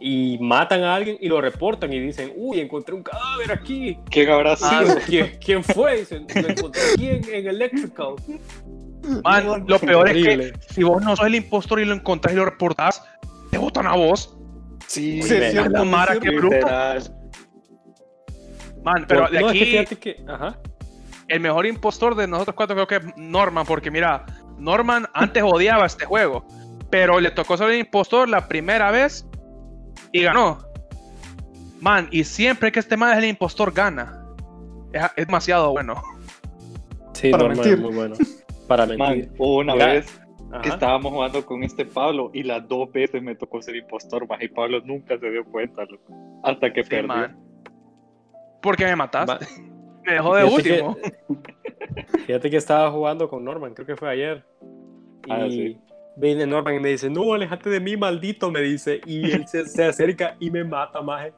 y 0.00 0.38
matan 0.40 0.82
a 0.82 0.94
alguien 0.94 1.16
y 1.20 1.28
lo 1.28 1.40
reportan 1.40 1.92
y 1.92 2.00
dicen, 2.00 2.32
uy, 2.36 2.60
encontré 2.60 2.94
un 2.94 3.02
cadáver 3.02 3.52
aquí. 3.52 3.98
¿Quién 4.10 4.30
habrá 4.30 4.52
Ah, 4.60 4.82
sido? 4.84 4.96
¿quién, 5.06 5.38
quién 5.42 5.64
fue? 5.64 5.98
Dicen, 5.98 6.26
lo 6.34 6.48
encontré 6.48 6.82
aquí 6.92 7.08
en, 7.08 7.24
en 7.32 7.46
Electrical. 7.48 8.14
Man, 9.22 9.64
lo 9.66 9.78
peor 9.78 10.08
es 10.08 10.14
que 10.26 10.52
si 10.70 10.82
vos 10.82 11.02
no 11.02 11.14
sos 11.16 11.26
el 11.26 11.34
impostor 11.36 11.80
y 11.80 11.84
lo 11.84 11.94
encontrás 11.94 12.32
y 12.34 12.36
lo 12.36 12.44
reportás, 12.44 13.02
te 13.50 13.58
votan 13.58 13.86
a 13.86 13.94
vos. 13.94 14.36
Sí, 14.86 15.22
Sí, 15.22 15.34
es 15.34 15.52
cierto, 15.52 15.84
mara 15.84 16.18
que 16.18 16.30
bruto. 16.30 16.66
Man, 18.82 19.04
pero 19.08 19.28
de 19.28 19.40
no, 19.40 19.46
es 19.50 19.52
que 19.52 19.58
aquí, 19.62 19.70
fíjate 19.70 19.96
que, 19.96 20.16
ajá. 20.28 20.58
el 21.28 21.40
mejor 21.40 21.64
impostor 21.66 22.14
de 22.14 22.26
nosotros 22.26 22.54
cuatro 22.54 22.76
creo 22.76 22.86
que 22.86 22.96
es 23.08 23.16
Norman, 23.16 23.64
porque 23.66 23.90
mira, 23.90 24.26
Norman 24.58 25.06
antes 25.14 25.42
odiaba 25.42 25.86
este 25.86 26.04
juego, 26.04 26.44
pero 26.90 27.20
le 27.20 27.30
tocó 27.30 27.56
ser 27.56 27.70
el 27.70 27.80
impostor 27.80 28.28
la 28.28 28.48
primera 28.48 28.90
vez 28.90 29.26
y 30.12 30.22
ganó. 30.22 30.58
Man, 31.80 32.08
y 32.10 32.24
siempre 32.24 32.72
que 32.72 32.80
este 32.80 32.96
man 32.96 33.12
es 33.12 33.18
el 33.18 33.30
impostor 33.30 33.72
gana. 33.72 34.24
Es, 34.92 35.26
demasiado 35.26 35.72
bueno. 35.72 36.00
Sí, 37.12 37.30
Para 37.30 37.44
Norman 37.44 37.58
mentir. 37.58 37.72
es 37.74 37.80
muy 37.80 37.94
bueno. 37.94 38.14
Para 38.68 38.86
mentir. 38.86 39.28
Man, 39.28 39.34
una 39.38 39.74
vez 39.74 40.20
que 40.62 40.68
estábamos 40.68 41.12
jugando 41.12 41.44
con 41.44 41.62
este 41.64 41.84
Pablo 41.84 42.30
y 42.32 42.42
las 42.42 42.66
dos 42.68 42.90
veces 42.92 43.22
me 43.22 43.34
tocó 43.34 43.60
ser 43.60 43.76
impostor, 43.76 44.28
más 44.28 44.40
y 44.42 44.48
Pablo 44.48 44.80
nunca 44.84 45.18
se 45.18 45.30
dio 45.30 45.44
cuenta, 45.44 45.82
hasta 46.42 46.72
que 46.72 46.84
sí, 46.84 47.02
Man. 47.02 47.36
Porque 48.62 48.84
me 48.84 48.96
mataste. 48.96 49.46
me 50.04 50.12
dejó 50.12 50.36
de 50.36 50.44
último. 50.44 50.96
Fíjate 52.26 52.50
que 52.50 52.56
estaba 52.56 52.90
jugando 52.90 53.28
con 53.28 53.44
Norman, 53.44 53.74
creo 53.74 53.86
que 53.86 53.96
fue 53.96 54.10
ayer. 54.10 54.44
Ah, 55.28 55.46
y 55.46 55.78
viene 56.16 56.46
Norman 56.46 56.74
y 56.74 56.80
me 56.80 56.90
dice, 56.90 57.10
no, 57.10 57.34
alejate 57.34 57.70
de 57.70 57.80
mí, 57.80 57.96
maldito, 57.96 58.50
me 58.50 58.60
dice. 58.60 59.00
Y 59.06 59.30
él 59.30 59.46
se, 59.46 59.84
acerca 59.84 60.36
y 60.40 60.50
me 60.50 60.64
mata, 60.64 61.00
maje. 61.02 61.32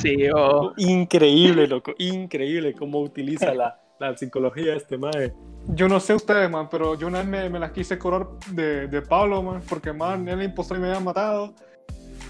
Sí, 0.00 0.16
oh. 0.34 0.72
Increíble, 0.76 1.66
loco, 1.66 1.94
increíble 1.98 2.74
cómo 2.74 3.00
utiliza 3.00 3.54
la, 3.54 3.80
la 3.98 4.16
psicología 4.16 4.74
este 4.74 4.98
maje. 4.98 5.32
Yo 5.68 5.88
no 5.88 5.98
sé 5.98 6.14
ustedes, 6.14 6.50
man, 6.50 6.68
pero 6.70 6.96
yo 6.96 7.08
una 7.08 7.18
vez 7.18 7.26
me, 7.26 7.50
me 7.50 7.58
las 7.58 7.72
quise 7.72 7.98
cobrar 7.98 8.26
de, 8.52 8.86
de 8.86 9.02
Pablo, 9.02 9.42
man, 9.42 9.60
porque, 9.68 9.92
man, 9.92 10.28
él 10.28 10.42
impostor 10.42 10.78
y 10.78 10.80
me 10.80 10.88
había 10.88 11.00
matado. 11.00 11.54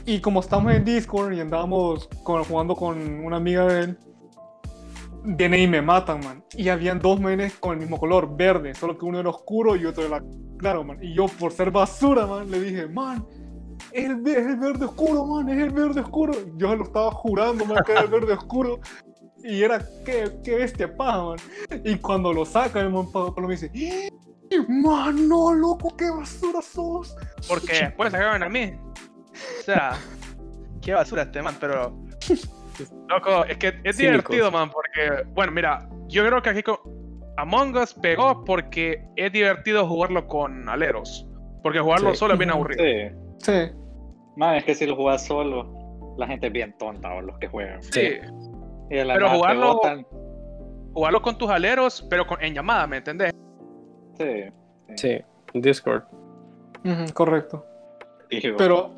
Y 0.07 0.21
como 0.21 0.40
estamos 0.40 0.73
en 0.73 0.85
Discord 0.85 1.33
y 1.33 1.40
andábamos 1.40 2.09
jugando 2.23 2.77
con 2.77 3.25
una 3.25 3.37
amiga 3.37 3.66
de 3.66 3.81
él, 3.83 3.99
viene 5.27 5.59
y 5.59 5.67
me 5.67 5.83
matan, 5.83 6.21
man. 6.21 6.45
Y 6.57 6.69
habían 6.69 7.01
dos 7.01 7.21
menes 7.21 7.55
con 7.55 7.73
el 7.73 7.81
mismo 7.81 7.99
color, 7.99 8.37
verde, 8.37 8.75
solo 8.75 8.97
que 8.97 9.05
uno 9.05 9.21
era 9.21 9.29
oscuro 9.29 9.77
y 9.77 9.85
otro 9.85 10.05
era 10.05 10.23
claro, 10.59 10.85
man. 10.85 10.99
Y 11.03 11.15
yo, 11.15 11.27
por 11.27 11.53
ser 11.53 11.71
basura, 11.71 12.27
man, 12.27 12.51
le 12.51 12.61
dije, 12.61 12.87
man, 12.87 13.27
es 13.93 14.05
el, 14.05 14.17
verde 14.17 14.85
oscuro, 14.85 15.27
man, 15.27 15.49
es 15.49 15.59
el 15.59 15.71
verde 15.71 16.01
oscuro. 16.01 16.33
Yo 16.57 16.75
lo 16.77 16.85
estaba 16.85 17.11
jurando, 17.11 17.65
man, 17.65 17.83
que 17.85 17.93
era 17.93 18.03
el 18.03 18.09
verde 18.09 18.33
oscuro. 18.35 18.81
Y 19.43 19.62
era, 19.62 19.85
qué, 20.05 20.39
qué 20.43 20.57
bestia 20.57 20.97
paja, 20.97 21.25
man. 21.25 21.39
Y 21.85 21.97
cuando 21.97 22.33
lo 22.33 22.45
saca, 22.45 22.81
el 22.81 22.91
man 22.91 23.07
me 23.39 23.49
dice, 23.49 23.71
man, 24.69 25.29
no, 25.29 25.53
loco, 25.53 25.97
qué 25.97 26.11
basura 26.11 26.62
sos. 26.62 27.17
Porque 27.49 27.73
después 27.73 28.12
sacaron 28.12 28.43
a 28.43 28.49
mí. 28.49 28.73
O 29.61 29.62
sea, 29.62 29.99
qué 30.81 30.95
basura 30.95 31.23
este 31.23 31.43
man, 31.43 31.57
pero 31.61 31.95
Loco, 33.09 33.45
es 33.45 33.57
que 33.59 33.75
es 33.85 33.97
divertido, 33.97 34.51
man, 34.51 34.71
porque, 34.71 35.25
bueno, 35.35 35.53
mira, 35.53 35.89
yo 36.09 36.25
creo 36.27 36.43
que 36.43 36.51
aquí 36.51 36.62
con 36.62 36.77
Among 37.37 37.77
Us 37.77 37.95
pegó 37.95 38.45
porque 38.45 39.07
es 39.17 39.33
divertido 39.33 39.87
jugarlo 39.87 40.27
con 40.27 40.69
aleros. 40.69 41.27
Porque 41.62 41.81
jugarlo 41.81 42.15
solo 42.15 42.35
es 42.35 42.39
bien 42.39 42.51
aburrido. 42.51 42.83
Sí. 42.83 43.17
Sí. 43.39 43.73
Man, 44.37 44.57
es 44.57 44.65
que 44.65 44.75
si 44.75 44.87
lo 44.87 44.97
juegas 44.97 45.27
solo, 45.27 46.15
la 46.17 46.27
gente 46.27 46.47
es 46.47 46.53
bien 46.53 46.77
tonta 46.79 47.12
o 47.15 47.21
los 47.21 47.39
que 47.39 47.49
juegan. 47.49 47.83
Sí. 47.83 48.19
Pero 48.89 49.31
jugarlo, 49.31 49.81
jugarlo 50.93 51.23
con 51.23 51.37
tus 51.39 51.51
aleros, 51.51 52.07
pero 52.09 52.25
en 52.41 52.55
llamada, 52.55 52.87
¿me 52.87 52.99
entendés? 52.99 53.33
Sí. 54.19 54.45
Sí, 54.95 55.21
en 55.53 55.61
Discord. 55.61 56.05
correcto. 57.12 57.65
Pero 58.29 58.97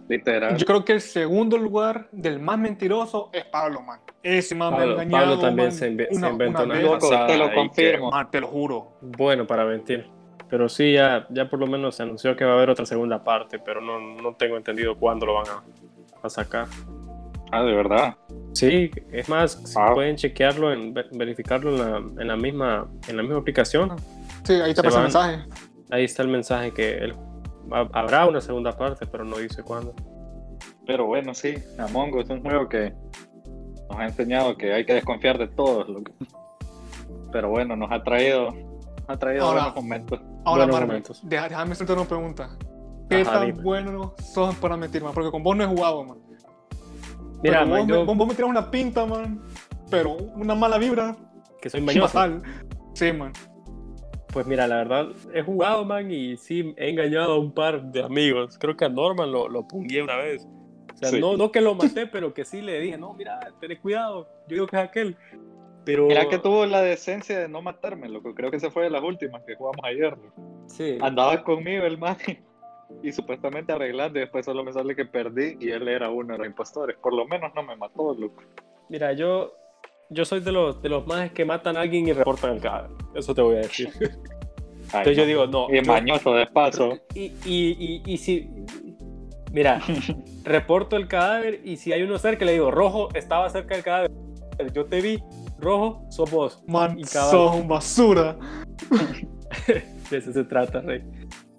yo 0.56 0.66
creo 0.66 0.84
que 0.84 0.92
el 0.92 1.00
segundo 1.00 1.58
lugar 1.58 2.08
del 2.12 2.40
más 2.40 2.58
mentiroso 2.58 3.30
es 3.32 3.44
Pablo, 3.44 3.82
man. 3.82 4.00
Ese 4.22 4.54
man 4.54 4.74
me 4.74 4.80
ha 4.80 4.84
engañado. 4.84 5.24
Pablo 5.26 5.38
también 5.38 5.72
se, 5.72 5.88
inventó 5.88 6.16
una, 6.16 6.30
una 6.32 7.26
Te 7.26 7.36
lo 7.36 7.52
confirmo. 7.52 8.10
te 8.30 8.40
lo 8.40 8.46
juro. 8.48 8.98
Bueno, 9.00 9.46
para 9.46 9.64
mentir. 9.64 10.06
Pero 10.48 10.68
sí, 10.68 10.94
ya, 10.94 11.26
ya 11.28 11.48
por 11.48 11.58
lo 11.58 11.66
menos 11.66 11.96
se 11.96 12.02
anunció 12.02 12.34
que 12.34 12.44
va 12.44 12.52
a 12.52 12.54
haber 12.54 12.70
otra 12.70 12.86
segunda 12.86 13.22
parte, 13.22 13.58
pero 13.58 13.82
no, 13.82 13.98
no 14.00 14.34
tengo 14.34 14.56
entendido 14.56 14.96
cuándo 14.96 15.26
lo 15.26 15.34
van 15.34 15.46
a, 15.48 15.62
a 16.22 16.30
sacar. 16.30 16.66
Ah, 17.50 17.62
¿de 17.62 17.72
verdad? 17.72 18.16
Sí, 18.52 18.90
es 19.12 19.28
más, 19.28 19.60
si 19.64 19.74
ah. 19.78 19.92
pueden 19.94 20.16
chequearlo, 20.16 20.72
en, 20.72 20.94
verificarlo 20.94 21.70
en 21.72 21.78
la, 21.78 22.22
en 22.22 22.28
la, 22.28 22.36
misma, 22.36 22.88
en 23.08 23.16
la 23.16 23.22
misma 23.22 23.38
aplicación. 23.38 23.96
Sí, 24.44 24.54
ahí 24.54 24.74
te 24.74 24.82
pasa 24.82 24.98
el 24.98 25.02
mensaje. 25.04 25.44
Ahí 25.90 26.04
está 26.04 26.22
el 26.22 26.28
mensaje 26.28 26.72
que 26.72 26.98
el 26.98 27.14
habrá 27.70 28.26
una 28.26 28.40
segunda 28.40 28.76
parte, 28.76 29.06
pero 29.06 29.24
no 29.24 29.38
dice 29.38 29.62
cuándo. 29.62 29.94
Pero 30.86 31.06
bueno, 31.06 31.34
sí, 31.34 31.54
Among 31.78 32.14
Us 32.14 32.24
es 32.24 32.30
un 32.30 32.42
juego 32.42 32.68
que 32.68 32.94
nos 33.88 33.98
ha 33.98 34.04
enseñado 34.04 34.56
que 34.56 34.72
hay 34.72 34.84
que 34.84 34.94
desconfiar 34.94 35.38
de 35.38 35.48
todos. 35.48 35.86
Pero 37.32 37.50
bueno, 37.50 37.76
nos 37.76 37.90
ha 37.92 38.02
traído, 38.02 38.54
ha 39.06 39.16
traído 39.16 39.52
buenos 39.52 39.74
momentos. 39.74 40.20
Ahora, 40.44 40.66
momentos. 40.66 41.20
déjame 41.24 41.72
hacerte 41.72 41.92
una 41.92 42.04
pregunta. 42.04 42.56
¿Qué 43.10 43.24
tan 43.24 43.62
buenos 43.62 44.12
son 44.32 44.54
para 44.56 44.76
mentir, 44.76 45.02
man? 45.02 45.12
Porque 45.14 45.30
con 45.30 45.42
vos 45.42 45.56
no 45.56 45.64
he 45.64 45.66
jugado, 45.66 46.04
man. 46.04 46.18
Mira, 47.42 47.64
vos, 47.64 47.86
me, 47.86 48.34
tiras 48.34 48.50
una 48.50 48.70
pinta, 48.70 49.06
man. 49.06 49.40
Pero 49.90 50.16
una 50.16 50.54
mala 50.54 50.78
vibra. 50.78 51.16
Que 51.60 51.70
soy 51.70 51.80
mañoso. 51.80 52.18
Sí, 52.94 53.12
man. 53.12 53.32
Pues 54.38 54.46
mira, 54.46 54.68
la 54.68 54.76
verdad, 54.76 55.08
he 55.34 55.42
jugado, 55.42 55.84
man, 55.84 56.12
y 56.12 56.36
sí, 56.36 56.72
he 56.76 56.90
engañado 56.90 57.32
a 57.32 57.38
un 57.40 57.50
par 57.50 57.82
de 57.82 58.04
amigos. 58.04 58.56
Creo 58.56 58.76
que 58.76 58.84
a 58.84 58.88
Norman 58.88 59.32
lo, 59.32 59.48
lo 59.48 59.66
pungué 59.66 60.00
una 60.00 60.14
vez. 60.14 60.46
O 60.94 60.96
sea, 60.96 61.10
no, 61.18 61.36
no 61.36 61.50
que 61.50 61.60
lo 61.60 61.74
maté, 61.74 62.06
pero 62.06 62.32
que 62.32 62.44
sí 62.44 62.62
le 62.62 62.78
dije, 62.78 62.96
no, 62.96 63.14
mira, 63.14 63.40
ten 63.60 63.76
cuidado, 63.78 64.28
yo 64.46 64.54
digo 64.54 64.66
que 64.68 64.76
es 64.76 64.82
aquel. 64.82 65.16
Pero... 65.84 66.06
Mira 66.06 66.28
que 66.28 66.38
tuvo 66.38 66.66
la 66.66 66.82
decencia 66.82 67.36
de 67.36 67.48
no 67.48 67.62
matarme, 67.62 68.08
loco. 68.08 68.32
Creo 68.32 68.52
que 68.52 68.58
esa 68.58 68.70
fue 68.70 68.84
de 68.84 68.90
las 68.90 69.02
últimas 69.02 69.42
que 69.42 69.56
jugamos 69.56 69.84
ayer. 69.84 70.16
Sí. 70.66 70.98
Andaba 71.00 71.42
conmigo 71.42 71.84
el 71.84 71.98
man 71.98 72.16
y 73.02 73.10
supuestamente 73.10 73.72
arreglando 73.72 74.20
y 74.20 74.22
después 74.22 74.44
solo 74.44 74.62
me 74.62 74.72
sale 74.72 74.94
que 74.94 75.04
perdí 75.04 75.56
y 75.58 75.70
él 75.70 75.88
era 75.88 76.10
uno 76.10 76.34
de 76.34 76.38
los 76.38 76.46
impostores. 76.46 76.96
Por 76.98 77.12
lo 77.12 77.26
menos 77.26 77.52
no 77.56 77.64
me 77.64 77.74
mató, 77.74 78.14
loco. 78.14 78.40
Mira, 78.88 79.14
yo 79.14 79.52
yo 80.10 80.24
soy 80.24 80.40
de 80.40 80.52
los, 80.52 80.80
de 80.82 80.88
los 80.88 81.06
más 81.06 81.30
que 81.32 81.44
matan 81.44 81.76
a 81.76 81.80
alguien 81.80 82.08
y 82.08 82.12
reportan 82.12 82.54
el 82.54 82.60
cadáver. 82.60 82.90
Eso 83.14 83.34
te 83.34 83.42
voy 83.42 83.56
a 83.56 83.60
decir. 83.60 83.90
Entonces 84.84 85.16
yo 85.16 85.26
digo, 85.26 85.46
no. 85.46 85.66
Y 85.74 85.82
mañoso 85.82 86.32
de 86.32 86.46
paso. 86.46 86.98
Y, 87.14 87.32
y, 87.44 87.76
y, 87.78 88.02
y, 88.06 88.16
si. 88.16 88.48
Mira, 89.52 89.80
reporto 90.44 90.96
el 90.96 91.08
cadáver 91.08 91.60
y 91.64 91.76
si 91.76 91.92
hay 91.92 92.02
uno 92.02 92.18
cerca, 92.18 92.44
le 92.44 92.52
digo, 92.52 92.70
rojo, 92.70 93.08
estaba 93.14 93.50
cerca 93.50 93.74
del 93.74 93.84
cadáver. 93.84 94.10
Yo 94.74 94.86
te 94.86 95.00
vi, 95.00 95.22
rojo, 95.58 96.06
sos 96.10 96.30
vos. 96.30 96.64
Man, 96.66 97.04
sos 97.04 97.54
un 97.54 97.68
basura. 97.68 98.36
de 100.10 100.16
eso 100.16 100.32
se 100.32 100.44
trata, 100.44 100.80
Rey. 100.80 101.02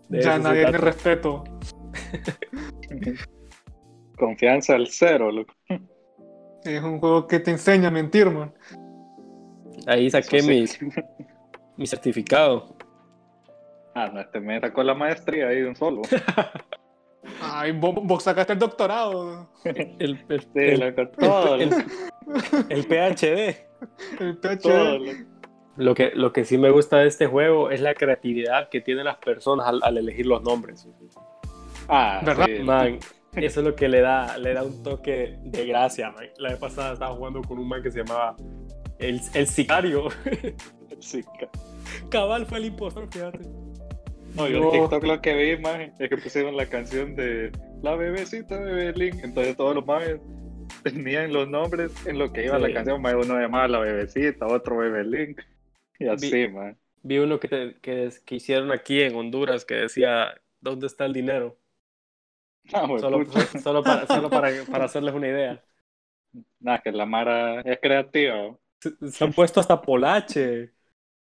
ya 0.09 0.39
nadie 0.39 0.63
tiene 0.63 0.77
respeto. 0.79 1.43
Confianza 4.17 4.75
al 4.75 4.87
cero, 4.87 5.31
loco. 5.31 5.53
Es 6.63 6.83
un 6.83 6.99
juego 6.99 7.27
que 7.27 7.39
te 7.39 7.51
enseña 7.51 7.87
a 7.87 7.91
mentir, 7.91 8.29
man. 8.29 8.53
Ahí 9.87 10.09
saqué 10.09 10.41
mi, 11.77 11.87
certificado. 11.87 12.75
Ah, 13.95 14.09
no, 14.13 14.19
este 14.19 14.39
me 14.39 14.59
sacó 14.59 14.83
la 14.83 14.93
maestría 14.93 15.47
ahí 15.47 15.61
de 15.61 15.67
un 15.67 15.75
solo. 15.75 16.01
Ay, 17.41 17.71
vos, 17.71 18.23
sacaste 18.23 18.53
el 18.53 18.59
doctorado. 18.59 19.49
El, 19.63 20.23
el, 20.29 21.11
todo, 21.11 21.55
el, 21.55 21.69
PhD. 22.85 23.57
El 24.19 24.37
PhD. 24.37 25.25
Lo 25.77 25.95
que, 25.95 26.11
lo 26.13 26.33
que 26.33 26.43
sí 26.43 26.57
me 26.57 26.71
gusta 26.71 26.97
de 26.97 27.07
este 27.07 27.25
juego 27.25 27.71
es 27.71 27.79
la 27.79 27.93
creatividad 27.93 28.67
que 28.67 28.81
tienen 28.81 29.05
las 29.05 29.15
personas 29.15 29.65
al, 29.81 29.97
elegir 29.97 30.25
los 30.25 30.43
nombres. 30.43 30.85
Ah, 31.87 32.21
¿verdad? 32.21 32.49
Man, 32.65 32.99
eso 33.35 33.59
es 33.59 33.65
lo 33.65 33.75
que 33.75 33.87
le 33.87 34.01
da, 34.01 34.37
le 34.37 34.53
da 34.53 34.63
un 34.63 34.83
toque 34.83 35.37
de 35.43 35.65
gracia, 35.65 36.11
man. 36.11 36.25
La 36.37 36.49
vez 36.49 36.59
pasada 36.59 36.93
estaba 36.93 37.15
jugando 37.15 37.41
con 37.41 37.59
un 37.59 37.67
man 37.67 37.81
que 37.83 37.91
se 37.91 37.99
llamaba 37.99 38.35
El, 38.97 39.21
el 39.33 39.47
Sicario. 39.47 40.07
El 40.89 41.03
Sicario. 41.03 41.49
Cabal 42.09 42.45
fue 42.45 42.59
el 42.59 42.65
impostor, 42.65 43.07
fíjate. 43.11 43.39
No, 44.35 44.47
yo 44.47 44.63
en 44.63 44.71
TikTok 44.71 45.03
lo 45.03 45.21
que 45.21 45.33
vi, 45.33 45.61
man, 45.61 45.93
es 45.97 46.09
que 46.09 46.17
pusieron 46.17 46.55
la 46.55 46.67
canción 46.67 47.15
de 47.15 47.51
La 47.81 47.95
bebecita 47.95 48.57
de 48.59 48.93
Link. 48.93 49.23
Entonces 49.23 49.55
todos 49.57 49.75
los 49.75 49.85
mames 49.85 50.19
tenían 50.83 51.33
los 51.33 51.49
nombres 51.49 51.91
en 52.05 52.19
lo 52.19 52.31
que 52.31 52.45
iba 52.45 52.59
la 52.59 52.71
canción. 52.71 53.03
Uno 53.03 53.39
llamaba 53.39 53.67
La 53.67 53.79
bebecita, 53.79 54.47
otro 54.47 54.77
bebé 54.77 55.03
Link. 55.03 55.41
Y 55.99 56.07
así, 56.07 56.31
vi, 56.31 56.47
man. 56.47 56.77
Vi 57.01 57.17
uno 57.17 57.39
que, 57.39 57.75
que, 57.81 58.09
que 58.25 58.35
hicieron 58.35 58.71
aquí 58.71 59.01
en 59.01 59.15
Honduras 59.15 59.65
que 59.65 59.75
decía, 59.75 60.33
¿dónde 60.61 60.87
está 60.87 61.05
el 61.05 61.13
dinero? 61.13 61.57
Ah, 62.73 62.85
solo, 62.85 63.25
solo, 63.63 63.83
para, 63.83 64.05
solo 64.05 64.29
para, 64.29 64.49
para, 64.71 64.85
hacerles 64.85 65.13
una 65.13 65.27
idea. 65.27 65.63
Nada, 66.59 66.79
que 66.79 66.91
la 66.91 67.05
Mara 67.05 67.61
es 67.61 67.79
creativa. 67.81 68.55
Se, 68.79 69.23
han 69.23 69.33
puesto 69.33 69.59
hasta 69.59 69.81
Polache. 69.81 70.73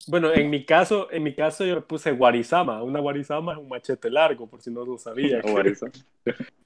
Bueno, 0.07 0.33
en 0.33 0.49
mi 0.49 0.65
caso, 0.65 1.09
en 1.11 1.23
mi 1.23 1.33
caso 1.33 1.65
yo 1.65 1.85
puse 1.87 2.11
Guarizama. 2.11 2.83
Una 2.83 2.99
Guarizama 2.99 3.53
es 3.53 3.57
un 3.57 3.69
machete 3.69 4.11
largo, 4.11 4.47
por 4.47 4.61
si 4.61 4.69
no 4.69 4.85
lo 4.85 4.97
sabía. 4.97 5.41
Que, 5.41 5.75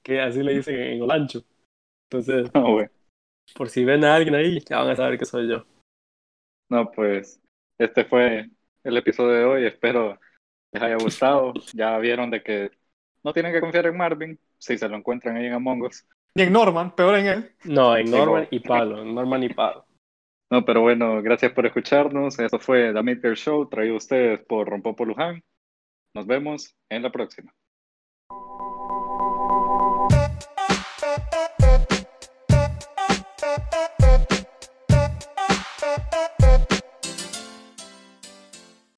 que 0.02 0.20
así 0.20 0.42
le 0.42 0.54
dicen 0.54 0.74
en 0.74 1.02
Olancho. 1.02 1.44
Entonces, 2.10 2.50
ah, 2.52 2.86
por 3.54 3.70
si 3.70 3.84
ven 3.84 4.04
a 4.04 4.14
alguien 4.14 4.34
ahí, 4.34 4.60
ya 4.68 4.80
van 4.80 4.90
a 4.90 4.96
saber 4.96 5.18
que 5.18 5.24
soy 5.24 5.48
yo. 5.48 5.64
No, 6.68 6.90
pues, 6.90 7.40
este 7.78 8.04
fue 8.04 8.50
el 8.82 8.96
episodio 8.96 9.32
de 9.32 9.44
hoy. 9.44 9.66
Espero 9.66 10.18
les 10.72 10.82
haya 10.82 10.96
gustado. 10.96 11.52
Ya 11.74 11.96
vieron 11.98 12.30
de 12.30 12.42
que 12.42 12.70
no 13.24 13.32
tienen 13.32 13.52
que 13.52 13.60
confiar 13.60 13.86
en 13.86 13.96
Marvin 13.96 14.38
si 14.58 14.78
se 14.78 14.88
lo 14.88 14.96
encuentran 14.96 15.36
ahí 15.36 15.46
en 15.46 15.54
Among 15.54 15.82
Us. 15.82 16.06
Ni 16.34 16.44
en 16.44 16.52
Norman, 16.52 16.94
peor 16.94 17.16
en 17.16 17.26
él. 17.26 17.52
No, 17.64 17.96
en 17.96 18.10
Norman 18.10 18.48
y 18.50 18.60
Palo, 18.60 19.04
Norman 19.04 19.42
y 19.42 19.48
Palo. 19.50 19.84
No, 20.50 20.64
pero 20.64 20.82
bueno, 20.82 21.22
gracias 21.22 21.52
por 21.52 21.64
escucharnos. 21.64 22.38
Esto 22.38 22.58
fue 22.58 22.92
The 22.92 23.02
Meteor 23.02 23.36
Show, 23.36 23.68
traído 23.68 23.94
a 23.94 23.98
ustedes 23.98 24.40
por 24.40 24.68
Rompopo 24.68 25.04
Luján. 25.04 25.42
Nos 26.14 26.26
vemos 26.26 26.76
en 26.90 27.02
la 27.02 27.10
próxima. 27.10 27.54